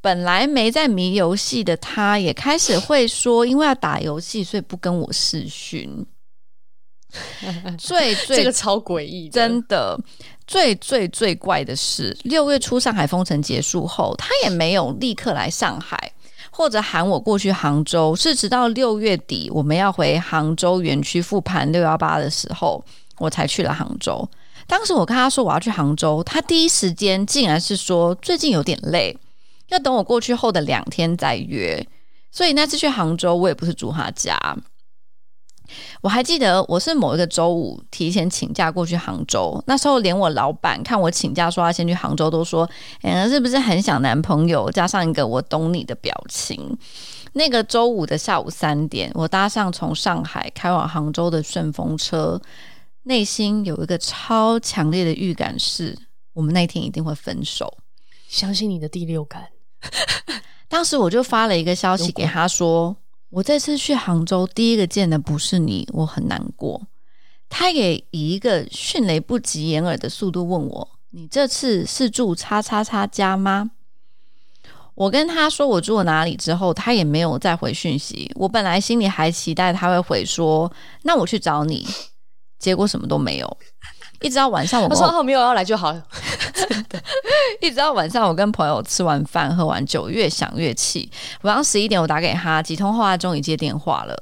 [0.00, 6.06] 本来没在迷游戏的他，也开始会说，因为要打游戏，所以不跟我视讯。
[7.78, 9.98] 最最这个超诡异，真的。
[10.46, 16.12] 最最最怪的是，六月初上海封城结束后，他也没有立刻来上海，
[16.50, 18.14] 或者喊我过去杭州。
[18.14, 22.84] 是直到六月底我们要回杭州园区复盘六幺八的时候，
[23.18, 24.28] 我才去了杭州。
[24.68, 29.16] 当时我跟他说我要去杭州，他第一时间竟然是说最近有点累，
[29.68, 31.86] 要等我过去后的两天再约。
[32.30, 34.38] 所以那次去杭州，我也不是住他家。
[36.00, 39.60] 我还记得，我是某一个周五提前请假过去杭州。
[39.66, 42.68] 那时候连我老板看我请假说要先去杭州，都说
[43.02, 46.78] ：“嗯，是不是很想男朋友？”加上一个“我懂你”的表情。
[47.32, 52.40] 那个周五的下午三点，我搭上从上海开往杭州的顺风车，
[53.02, 55.98] 内心有一个超强烈的预感，是
[56.34, 57.78] 我们那天一定会分手。
[58.28, 59.48] 相信你的第六感。
[60.68, 62.96] 当时我就发了一个消息给他说。
[63.30, 66.80] 我这次去杭州，第一个见的不是你，我很难过。
[67.48, 73.72] 他也以一个迅雷不及掩耳的速度问我：“你这次是住叉叉叉家吗？”
[74.94, 78.30] 我跟他说我住了哪里之后，他也没有再回讯息。
[78.36, 80.72] 我本来心里还期待他会回说
[81.02, 81.86] ：“那我去找你。”
[82.58, 83.58] 结果什么都没有。
[84.20, 85.92] 一直到晚上我，我他说他没有要来就好。
[86.54, 87.02] 真的，
[87.60, 91.10] 一直到晚上，我跟朋友吃完饭、喝完酒，越想越气。
[91.42, 94.16] 晚上十一点，我打给他，几通后，他终于接电话了。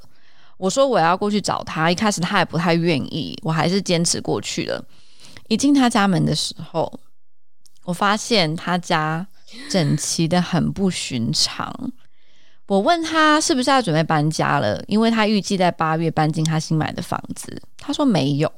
[0.57, 4.83] 我说我要过去找他，一开始他也不太愿意，我还是坚持过去了。
[5.47, 6.91] 一进他家门的时候，
[7.85, 9.25] 我发现他家
[9.69, 11.73] 整齐的很不寻常。
[12.67, 17.61] 我问他是不是要准备搬家了，因为他预计在八月搬进他新买的房子。
[17.77, 18.51] 他说没有。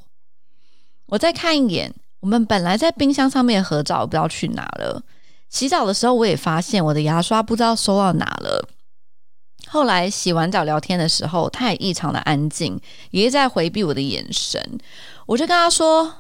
[1.08, 1.94] 我再看一眼。
[2.20, 5.04] 我们本来在冰箱上面合照，不知道去哪了。
[5.50, 8.68] 洗澡的时候，我也发现我的牙刷不知道收到哪了。
[9.68, 12.80] 后来洗完澡聊天的时候，他也异常的安静，
[13.12, 14.80] 也在回避我的眼神。
[15.28, 16.12] 我就跟他说：“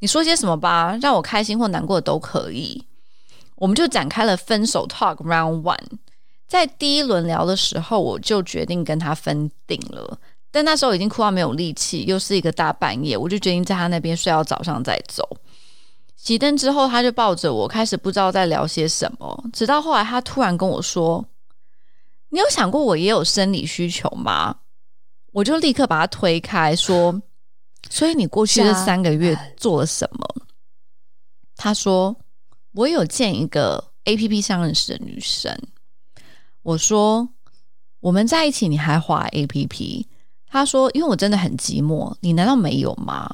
[0.00, 2.84] 你说些什么吧，让我开心或难过都可以。”
[3.56, 5.98] 我们就展开了分手 talk round one。
[6.46, 10.18] 在第一轮聊的时候，我就决定跟他分定了。
[10.56, 15.22] 但那时候已经哭到没有力气，又是一个大半夜，我就决定在他那边睡到早上再走。
[16.18, 19.44] 熄灯之后，他就抱着我，开始不知道在聊些什么。
[19.52, 21.22] 直到后来，他突然跟我说
[22.32, 24.56] ：“你有想过我也有生理需求吗？”
[25.32, 27.20] 我就立刻把他推开，说
[27.90, 30.26] ：“所以你过去这三个月做了什么？”
[31.54, 32.16] 他说
[32.72, 35.54] ：“我有见一个 APP 上认识的女生。”
[36.64, 37.28] 我说
[38.00, 40.06] ：“我们在一起，你还滑 APP？”
[40.50, 43.28] 他说：“因为我真的很寂寞，你难道没有吗？”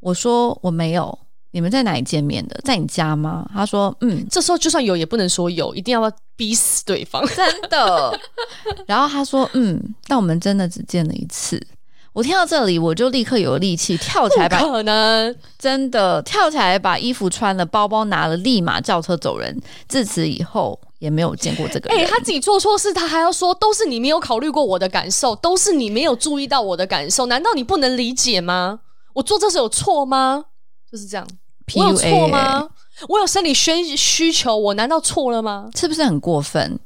[0.00, 1.18] 我说：“我没有。”
[1.52, 2.60] 你们在哪里见面的？
[2.64, 3.48] 在你家吗？
[3.54, 8.20] 他说：“嗯。”这时候就算有，也不能说有，一定要逼死对方，真的。
[8.86, 11.64] 然后他说：“嗯，但我们真的只见了一次。”
[12.12, 19.60] 我听到这里，我就立刻有了力气，跳起来把，不可能，真的跳起来把衣服穿了，包包拿了，立马叫车走人。
[19.88, 21.98] 自此以后，也没有见过这个人。
[21.98, 28.80] 哎、欸，他自己做错事，他还要说都是你没有考虑过我的感受，都是你没有注意到我的感受，难道你不能理解吗？
[29.12, 30.46] 我做这事有错吗？
[30.90, 31.28] 就是这样。
[31.76, 32.70] 我有错吗？
[33.08, 35.68] 我有生理需需求，我难道错了吗？
[35.74, 36.80] 是不是很过分？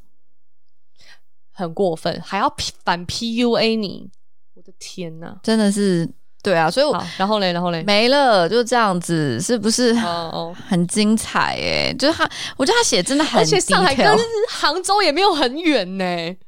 [1.53, 2.53] 很过分，还要
[2.85, 4.11] 反 PUA 你？
[4.55, 6.09] 我的天哪，真的是
[6.41, 6.71] 对啊！
[6.71, 9.91] 所以我，然后嘞，然后嘞，没了，就这样子，是不是？
[9.97, 11.93] 哦哦， 很精彩哎！
[11.99, 14.07] 就是他，我觉得他写真的很，而且上海跟
[14.49, 16.05] 杭州也没有很远呢。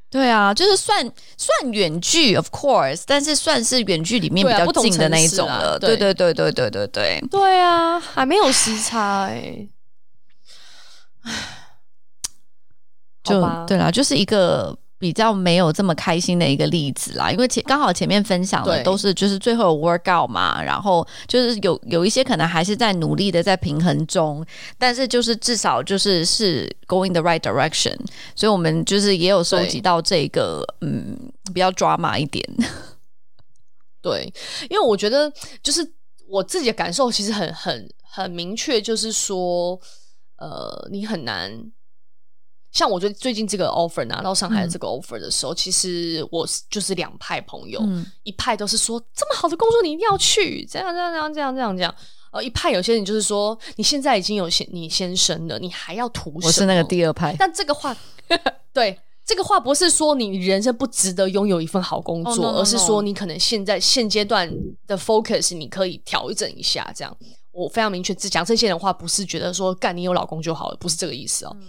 [0.09, 1.05] 对啊，就是算
[1.37, 5.79] 算远距，of course，但是算是远距里面比较近的那一种了。
[5.79, 7.25] 对对对对对对对。
[7.31, 9.69] 对啊，还没有时差哎、欸。
[13.25, 14.79] 就对啦，就是一个。
[15.01, 24.45] 比较没有这么开心的一个例子啦，因为前刚好前面分享的都是就是最后有 work out 嘛，然后就是有有一些可能还是在努力的在平衡中，
[24.77, 27.97] 但是就是至少就是是 going the right direction，
[28.37, 31.17] 所以我们就是也有收集到这个嗯
[31.55, 32.47] 比较 drama 一点，
[34.03, 34.31] 对，
[34.69, 35.33] 因为我觉得
[35.63, 35.91] 就是
[36.29, 39.81] 我自己的感受其实很很很明确，就是说
[40.37, 41.51] 呃你很难。
[42.73, 51.95] 像我觉得最近这个 offer 拿到上海的这个 offer 的时候，嗯、其实我就是两派朋友，嗯、一派都是说这么好的工作你一定要去，这样这样这样这样这样这样。
[52.33, 56.47] 呃，一派有些人就是说你现在已经有先你先生了，你还要图什么？
[56.47, 57.35] 我是那个第二派。
[57.37, 57.97] 但这个话，
[58.73, 58.97] 对
[59.27, 62.59] 这个话不是说你人生不值得拥有一份好工作，oh, no, no, no.
[62.61, 64.49] 而是说你可能现在现阶段
[64.87, 66.89] 的 focus 你可以调整一下。
[66.95, 67.17] 这样，
[67.51, 71.57] 我非常明确，只讲这些人话，不是觉得说干你有老公就好了，不是这个意思哦。
[71.61, 71.67] 嗯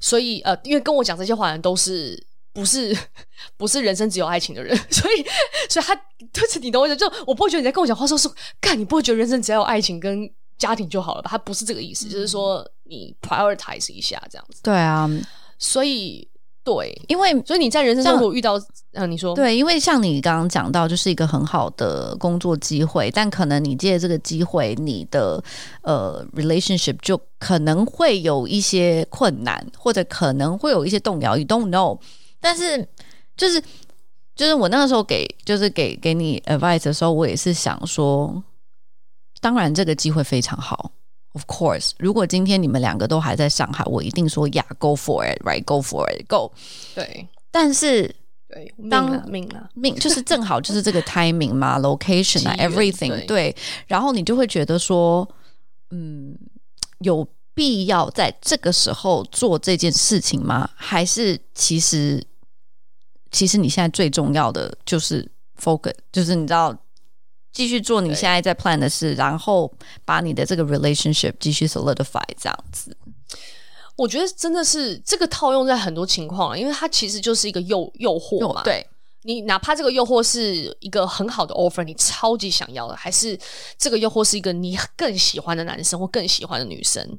[0.00, 2.22] 所以呃，因为跟我讲这些话的人都是
[2.52, 2.96] 不是
[3.56, 5.24] 不是人生只有爱情的人， 所以
[5.68, 5.94] 所以他
[6.32, 11.30] 就是你懂我意思，就我不会觉得你在跟我讲话说说，干你不会觉得人生只要有爱情跟家庭就好了吧？
[11.30, 14.60] 他不是这个意思，嗯、就是说你 prioritize 一下这样子。
[14.62, 15.08] 对啊，
[15.58, 16.29] 所以。
[16.62, 18.58] 对，因为所以你在人生中如果遇到，
[18.92, 25.42] 嗯、啊，你说对，因为像你刚刚讲到，就是一个很好的工作机会，但可能你借这个机会，你的
[25.82, 31.98] 呃 relationship 就可能会有一些困难，或者可能会有一些动摇，you don't know。
[32.40, 32.86] 但是
[33.36, 33.60] 就是
[34.36, 38.42] 就是我那个时候给就是给给你 advice 的时候，我也是想说，
[39.40, 40.92] 当然这个机会非常好。
[41.32, 46.50] Of course，如果今天你们两个都还在上海，我一定说呀，Go for it，right？Go for it，Go。
[46.92, 48.12] 对，但是
[48.48, 53.26] 对，当命了命了命就是正好就是这个 timing 嘛，location 啊，everything 对。
[53.26, 53.56] 对，
[53.86, 55.28] 然后你就会觉得说，
[55.90, 56.36] 嗯，
[56.98, 57.24] 有
[57.54, 60.68] 必要在这个时候做这件事情吗？
[60.74, 62.20] 还是其实
[63.30, 66.76] 其实你现在最重要的就是 focus，就是你知道。
[67.52, 69.72] 继续做你现在在 plan 的事，然后
[70.04, 72.96] 把你的这个 relationship 继续 solidify 这样子。
[73.96, 78.62] 我觉得真的是这个套用在很多情况，因为它其实就是一个诱诱惑嘛。
[78.62, 78.86] 对，
[79.24, 83.38] 你哪怕这个诱惑是一个很好的 offer，你超级想要的，还是
[83.76, 87.18] 这个诱惑是一个你更喜欢的男生或更喜欢的女生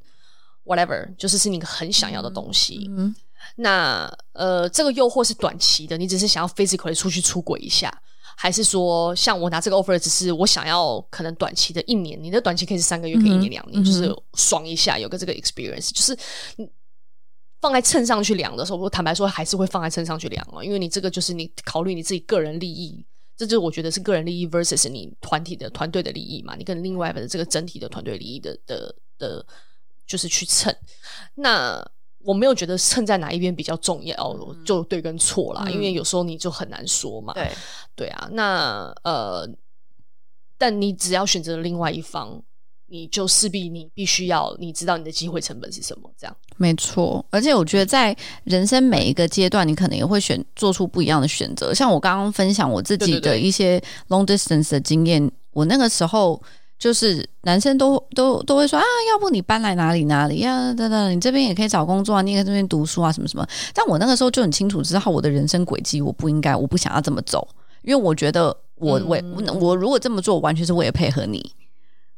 [0.66, 2.90] ，whatever，就是是你很想要的东西。
[2.98, 3.14] 嗯，
[3.58, 8.02] 那呃，这个诱惑是短期的，你只是想要 physically 出去出轨一下。
[8.36, 16.18] 还是说，像我拿这个 offer，只是我想要可能短期的一年，你的短期可以是三个月，可以一年两年，嗯、就是爽一下，有个这个 experience，就是
[17.60, 23.06] 放在秤上去量的时候，我坦白说还是会放在秤上去量啊，因为你这个就是你考虑你自己个人利益，
[23.38, 29.46] 这就是我觉得是个人利益 versus 你团体的团队的利益嘛，你跟另外的这个整体的团队利益的的的，
[30.08, 30.76] 就是去秤
[31.36, 31.86] 那。
[32.24, 37.34] 我没有觉得称在哪一边比较重要，嗯、就对跟错啦，嗯、因为有时候你就很难说嘛。
[37.34, 37.52] 对，
[37.96, 39.50] 对啊，那呃，
[40.58, 42.42] 但你只要选择了另外一方，
[42.88, 46.36] 你就势必你必须要你知道你的机会成本是什么，这样。
[46.58, 51.74] 没错，而且我觉得在人生每一个阶段，你可能也会选做出不一样的选择。
[51.74, 56.42] 像我刚刚分享我自己的一些 long distance 的经验，对对对，我那个时候。
[56.82, 60.74] 就是男生都都都会说啊，要不你搬来哪里哪里呀？
[60.74, 63.48] 等等，你这边也可以找工作啊，你也可以这边读书啊，什么什么。
[63.72, 67.48] 但我那个时候就很清楚知道我的人生轨迹，我不应该，我不想要这么走，
[67.84, 68.46] 因为我觉得
[68.78, 69.24] 我为
[69.60, 71.54] 我，如果这么做，完全是为了配合你，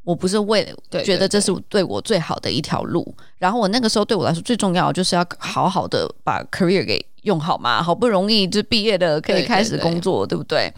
[0.05, 3.03] 我不是为了觉得这是对我最好的一条路。
[3.03, 10.73] 对对对，然后我那个时候对我来说最重要的就是要 好好的把 career 给用好嘛，好不容易就毕业的可以开始工作，对不对？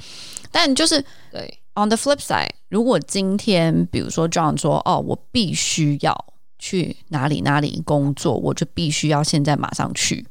[0.51, 0.99] 但就是
[1.31, 1.59] 对。
[1.77, 6.13] On the flip side，如果今天比如说 John 说哦，我必须要
[6.59, 10.27] 去哪里哪里工作，我就必须要现在马上去，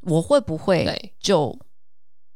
[0.00, 1.54] 我会不会就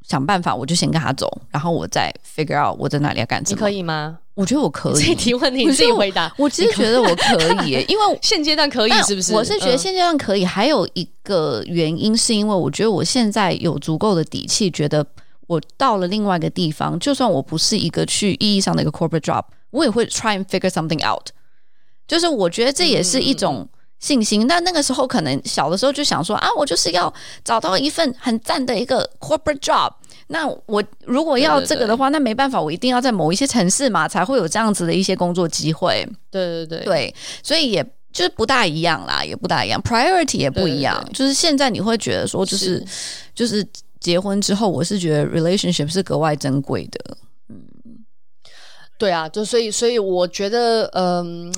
[0.07, 3.55] 想办法，我就先跟他走，然后我再 figure out 我在哪里要干什么？
[3.55, 4.19] 你可以吗？
[4.35, 5.03] 我觉得我可以。
[5.03, 6.31] 这提问题你自己回答。
[6.37, 9.33] 我，我其实觉得我可以， 因为现阶段可以，是不是？
[9.33, 15.03] 我是觉得现阶段可以，还有一个原因是因为我觉得我现在有足够的底气，觉得。
[15.49, 21.29] 我到了另外一个地方，就算我不是一个去意义上的一个 corporate job，我也会 try and figure something out。
[22.07, 24.43] 就是我觉得这也是一种信心。
[24.43, 27.11] 嗯、但那个时候可能小的时候就想说啊，我就是要
[27.43, 29.91] 找到一份很赞的一个 corporate job。
[30.27, 36.07] 那我如果要这个的话，对对对，那没办法，我一定要在某一些城市嘛，才会有这样子的一些工作机会。
[36.29, 37.83] 对对对对，所以也
[38.13, 41.03] 就是不大一样啦，也不大一样，priority 也不一样。
[41.11, 42.85] 就是现在你会觉得说，就是，是
[43.33, 43.67] 就是。
[43.99, 47.17] 结婚之后，我是觉得 relationship 是格外珍贵的。
[47.49, 47.65] 嗯，
[48.97, 51.53] 对啊，就所以所以我觉得，嗯，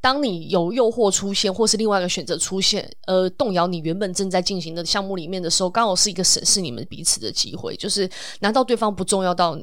[0.00, 7.76] 当你有诱惑出现，或是另外一个选择出现，呃，动摇你原本正在进行的项目里面的时候，刚好是一个审视你们彼此的机会。
[7.76, 8.08] 就是
[8.40, 9.58] 难道对方不重要到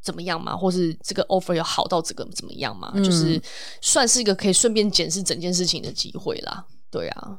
[0.00, 0.56] 怎么样吗？
[0.56, 2.92] 或是这个 offer 要好到这个怎么样吗？
[2.94, 3.40] 嗯、就是
[3.80, 6.64] 算是一个可以顺便检视整件事情的机会啦。
[6.90, 7.38] 对啊，嗯，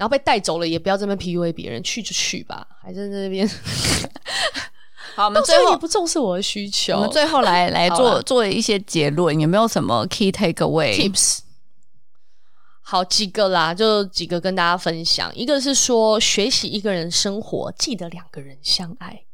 [0.00, 3.46] 然后被带走了也不要这么 PUA 别人，去就去吧，还在那边。
[5.14, 6.94] 好，我们最后也不重视我的需求。
[6.94, 11.40] 我们最后来 来做啦做一些结论，有没有什么 key takeaway tips？
[12.80, 15.30] 好几个啦，就几个跟大家分享。
[15.36, 19.24] 一个是说，学习一个人生活，记得两个人相爱。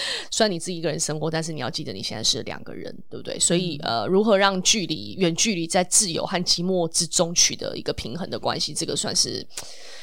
[0.30, 3.38] 虽然你自己一个人生活，但是你要记得你现在是两个人，对不对？
[3.38, 9.46] 所以呃，如何让距离远距离在自由和寂寞之中取得一个平衡的关系，这个算是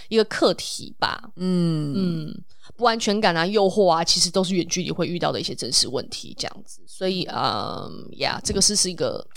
[0.08, 1.32] 一个课题吧。
[1.36, 1.94] 嗯
[2.28, 2.44] 嗯。
[2.78, 6.82] 不安全感啊，诱惑啊，其实都是远距离会遇到的一些真实问题，这样子。
[6.88, 9.28] 所以，嗯呀，这个是是一个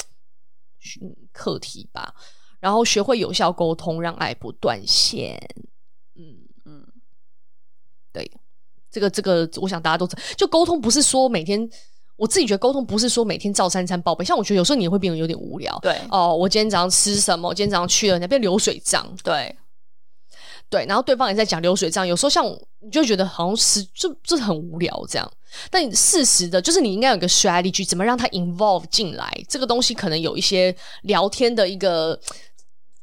[1.33, 2.15] 课题吧。
[2.61, 5.41] 然后学会有效沟通，让爱不断线。
[6.15, 6.87] 嗯嗯，
[8.13, 8.31] 对，
[8.93, 11.69] 这个这个，我想大家都就沟通，不是说每天，
[12.17, 14.25] 我自己觉得沟通不是说每天照三餐报备。
[14.25, 15.77] 像我觉得有时候你也会变得有点无聊。
[15.83, 17.49] 对哦，我今天早上吃什么？
[17.49, 19.05] 我今天早上去了那边流水账。
[19.25, 19.57] 对。
[20.69, 22.47] 对，然后对方也在讲流水账，有时候像
[22.81, 25.33] 你就觉得好像是就就很无聊这样，
[25.71, 32.19] 但事实的就是你应该有个 strategy，怎么让他 involve 进来，这个东西可能有一些聊天的一个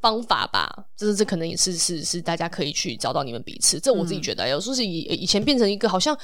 [0.01, 3.79] 方法吧，就是这可能也是是是大家可以去找到你们彼此。
[3.79, 6.17] 这我自己觉得，嗯、有时候是以以前变成一个好像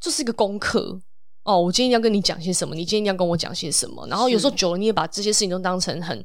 [0.00, 1.00] 就是一个功课
[1.42, 6.24] 哦，我今天要跟你讲些什么，你今天要跟我讲些什么，然后有时候久了你也把这些事情都当成很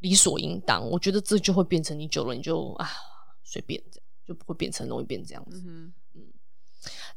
[0.00, 2.88] 理所应当，我觉得这就会变成你久了你就啊。
[3.44, 6.22] 随便这样就不会变成容易变这样子，嗯，嗯，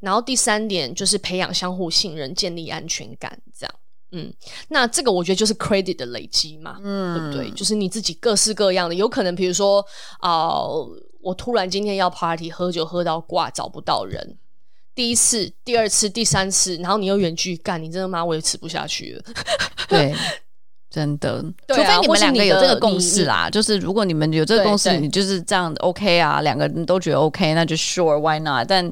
[0.02, 3.76] 然后第三点就是培养相互信任，建立安全感，这样，
[4.16, 4.34] 嗯，
[4.70, 7.52] 那这个我觉得就是 credit 的累积嘛，嗯，对不对？
[7.52, 9.86] 就是你自己各式各样的，有可能比如说
[10.20, 10.90] 啊、呃，
[11.22, 14.38] 我突然今天要 party 喝酒喝到挂找不到人，
[14.94, 19.34] 第一次、第二次、第三次，然后你又远距干，你真的妈我也吃不下去了，
[19.90, 20.16] 对。
[20.88, 23.50] 真的，除非你们两个有这个共识啦。
[23.50, 28.66] 就是如果你们有这个共识，你就是这样 OK 啊，两个人都觉得 OK，那就 Sure Why not？
[28.66, 28.90] 但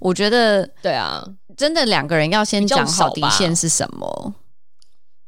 [0.00, 1.24] 我觉得，对啊，
[1.56, 4.34] 真的两个人要先讲好底线是什么。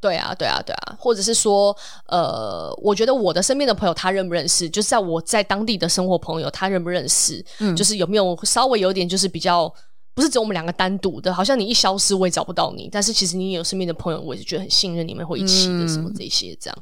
[0.06, 1.76] 对啊，对啊，对啊，或者是说，
[2.06, 9.72] 呃，我觉得我的身边的朋友他认不认识，就是在我在当地的生活朋友他认不认识，嗯，就是有没有稍微有点就是比较。
[10.14, 12.88] 不是只有我们两个单独的，好像你一消失我也找不到你。
[12.90, 16.78] 但是其实你有身边的朋友，我也是觉得很信任你们会一起的，什么这些这样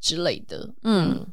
[0.00, 0.66] 之类的。
[0.82, 1.26] 嗯，嗯，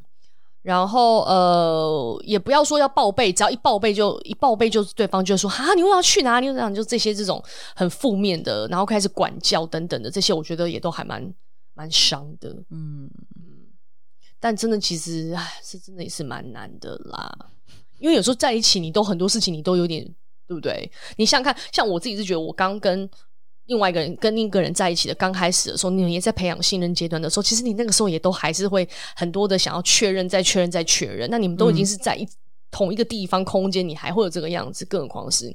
[0.68, 6.46] 然后呃，也不要说要报备，只要一报备就一报备就对方就说啊，你为什么要去哪里？
[6.48, 7.42] 这样就这些这种
[7.74, 11.34] 很负面的，然后开始管教等等的这些，我觉得也都还蛮
[11.72, 12.50] 蛮伤的。
[12.68, 13.72] 嗯嗯，
[14.38, 17.34] 但真的其实唉，是真的也是蛮难的啦，
[17.98, 20.14] 因为有时候在一起，你都很多事情你都有点。
[20.48, 20.90] 对不对？
[21.18, 23.06] 你想想看，像我自己是觉得，我刚跟
[23.68, 31.28] 另外一个人跟另一个人在一起的刚开始的时候，你们也在培养信任阶段的时候，其实你那个时候也都还是会很多的想要确认、再确认、再确认。
[31.30, 32.28] 那你们都已经是在一、嗯、
[32.70, 35.54] 同一个地方空间，你还会有这个样子，更何况是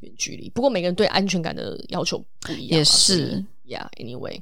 [0.00, 0.50] 远距离。
[0.50, 3.90] 不过每个人对安全感的要求不一样，也是呀。
[3.96, 4.40] Yeah, anyway，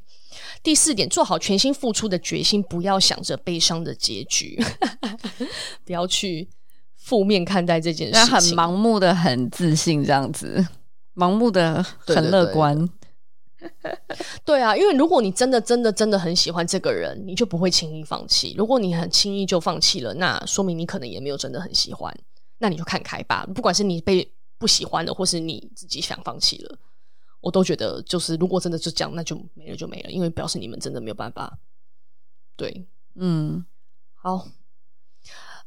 [0.63, 4.59] 第四点，做好全心付出的决心，不要想着悲伤的结局，
[5.85, 6.49] 不要去。
[6.97, 10.65] 负面看待这件事情，很盲目的很自信，这样子，
[11.17, 12.89] 盲目的很乐观。
[14.45, 18.55] 对啊，因为如果你真的真的真的很喜欢这个人，你就不会轻易放弃。
[18.57, 22.15] 如果你很轻易就放弃了，那说明你可能也没有真的很喜欢。
[22.59, 23.47] 那你就看开吧。
[23.55, 26.79] 不管是你被不喜欢的，或是你自己想放弃了，
[27.41, 31.59] 我都觉得就是，如果真的就这样，那就没了就没了，因为表示你们真的没有办法。
[32.57, 33.65] 对，嗯，
[34.15, 34.47] 好。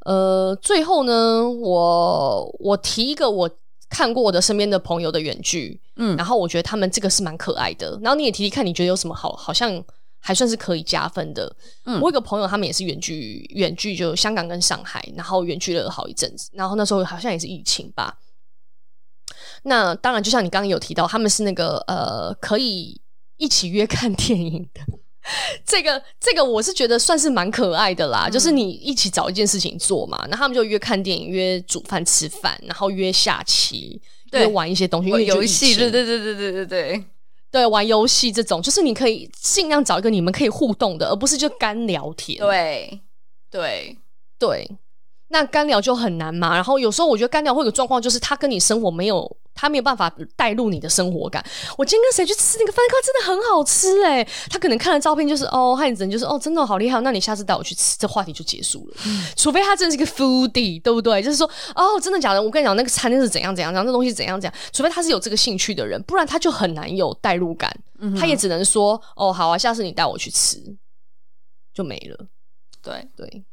[0.06, 3.50] 呃，最后呢，我我提一个我
[3.96, 9.82] 看过我的身边的朋友的远距，嗯，然后我觉得他们这个是蛮可爱的，然后你也提提看，你觉得有什么好，好像
[10.20, 11.56] 还算是可以加分的。
[11.86, 18.18] 嗯，我有一个朋友，他们也是远距，远距就香港跟上海，然后远距了好一阵子，然后那时候好像也是疫情吧。
[19.64, 23.00] 那当然，就像你刚刚有提到，他们是那个呃，可以
[23.38, 24.82] 一起约看电影的。
[25.66, 37.04] 这个这个我是觉得算是蛮可爱的啦，嗯、就是你一起找一件事情做嘛，那他们就约看电影、约煮饭吃饭，然后约下棋、对约玩一些东西，玩游戏，对对对对对对对
[37.52, 42.38] 对，玩游戏这种，就是你可以尽量找一个你们可以互动的，而不是就干聊天。
[42.38, 43.00] 对
[43.50, 43.98] 对
[44.38, 44.70] 对，
[45.30, 46.54] 那干聊就很难嘛。
[46.54, 51.44] 然后有时候我觉得干聊会有个状况，就是他跟你生活没有他没有办法带入你的生活感。
[51.78, 54.28] 我今天跟谁去吃那个饭咖，真的很好吃哎、欸！
[54.50, 58.98] 他可能看了照片就是哦，汉子就是哦，真的好厉害，那你下次带我去吃，这话题就结束了。
[59.08, 61.24] 嗯、除非他真的是个 foodie，对不对？
[61.24, 62.42] 就是说哦，真的假的？
[62.42, 64.54] 我跟你讲，那个餐厅是怎样怎样，然后那东西怎样怎样。
[64.74, 67.74] 除非他是有这个兴趣的人，不然他就很难有代入感。
[68.00, 70.62] 嗯、他也只能说哦，好啊，下次你带我去吃，
[71.74, 72.28] 就没了。
[72.84, 73.44] 对对。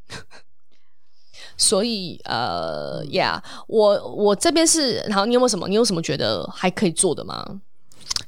[1.56, 5.68] 对所以呃呀，yeah, 我我这边是，然后你有没有什么？
[5.68, 7.60] 你有什么觉得还可以做的吗？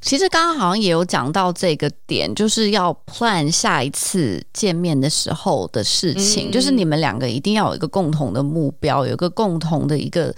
[0.01, 10.35] 其实刚刚好像也有讲到这个点，就是要 plan 下一次见面的时候的事情，嗯、就是你们两个一定要有一个共同的目标，有一个共同的一个，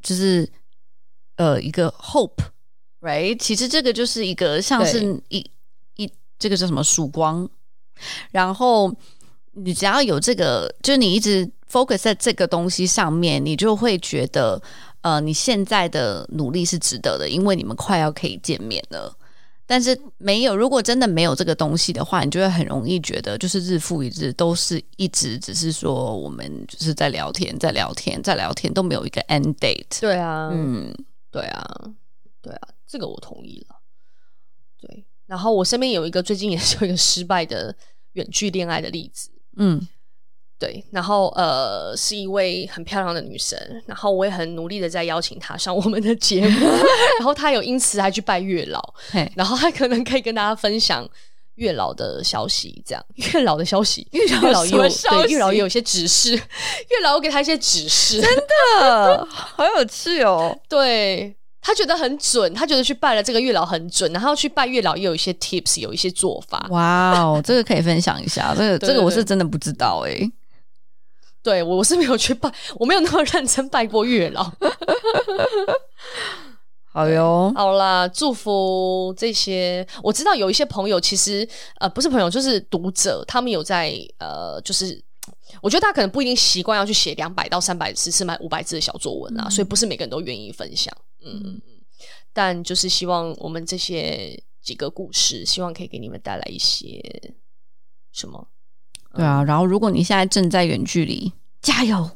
[0.00, 0.48] 就是
[1.36, 3.36] 呃一个 hope，right？
[3.36, 5.44] 其实这个就是一个像是一
[5.96, 6.08] 一
[6.38, 7.48] 这个叫什么曙光，
[8.30, 8.94] 然后
[9.56, 11.50] 你只要有这个，就是你一直。
[11.66, 14.62] focus 在这个东西上面，你就会觉得，
[15.00, 19.12] 呃，你现在的努力是值得的，因为你们快要可以见面了。
[19.66, 29.98] 但是没有，如果真的没有这个东西的话，你就会很容易觉得，就是日复一日都是一直只是说我们就是在聊天，在聊天，在聊天，都没有一个 end date。
[30.00, 30.94] 对啊，嗯，
[31.32, 31.66] 对啊，
[32.40, 33.74] 对啊，这个我同意了。
[34.80, 37.74] 对，然后我身边有一个最近也是有一个失败的
[38.12, 39.88] 远距恋爱的例子，嗯。
[40.56, 46.60] 对，然后呃，是一位很漂亮的女生，然后我也很努力的在邀请她上我们的节目，
[47.18, 48.80] 然后她有因此还去拜月老，
[49.10, 51.06] 嘿然后她可能可以跟大家分享
[51.56, 61.34] 月老的消息，这样月老的消息， 月老也有对月老也有一些指示，月老给她一些指示，真的好有趣哦，对。
[61.66, 66.66] 他觉得很准，他觉得去拜了这个月老很准，然后去拜月老也有一些 tips，有一些做法。
[66.68, 70.30] 哇哦， 这个可以分享一下，这个这个我是真的不知道哎、欸。
[71.42, 74.44] 对，我是没有去拜，我没有那么认真拜过月老。
[76.92, 79.86] 好哟，好啦，祝福这些。
[80.02, 81.48] 我知道有一些朋友，其实
[81.80, 85.02] 呃不是朋友，就是读者，他们有在呃，就是
[85.62, 90.94] 我觉得他可能不一定习惯要去写两百到三百字、四百五百字的小作文啊，嗯、所以不是每个人都愿意分享。
[91.24, 91.80] 嗯嗯，
[92.32, 97.00] 但就是希望我们这些几个故事，希望可以给你们带来一些
[98.12, 98.48] 什么？
[99.14, 102.10] 对啊，然后如果你现在正在远距离，加油，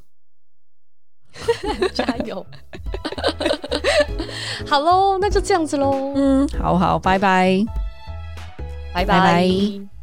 [1.94, 2.44] 加油！
[4.66, 6.12] 好喽，那就这样子喽。
[6.16, 7.64] 嗯，好好，拜拜，
[8.92, 9.04] 拜拜。
[9.04, 9.97] 拜拜。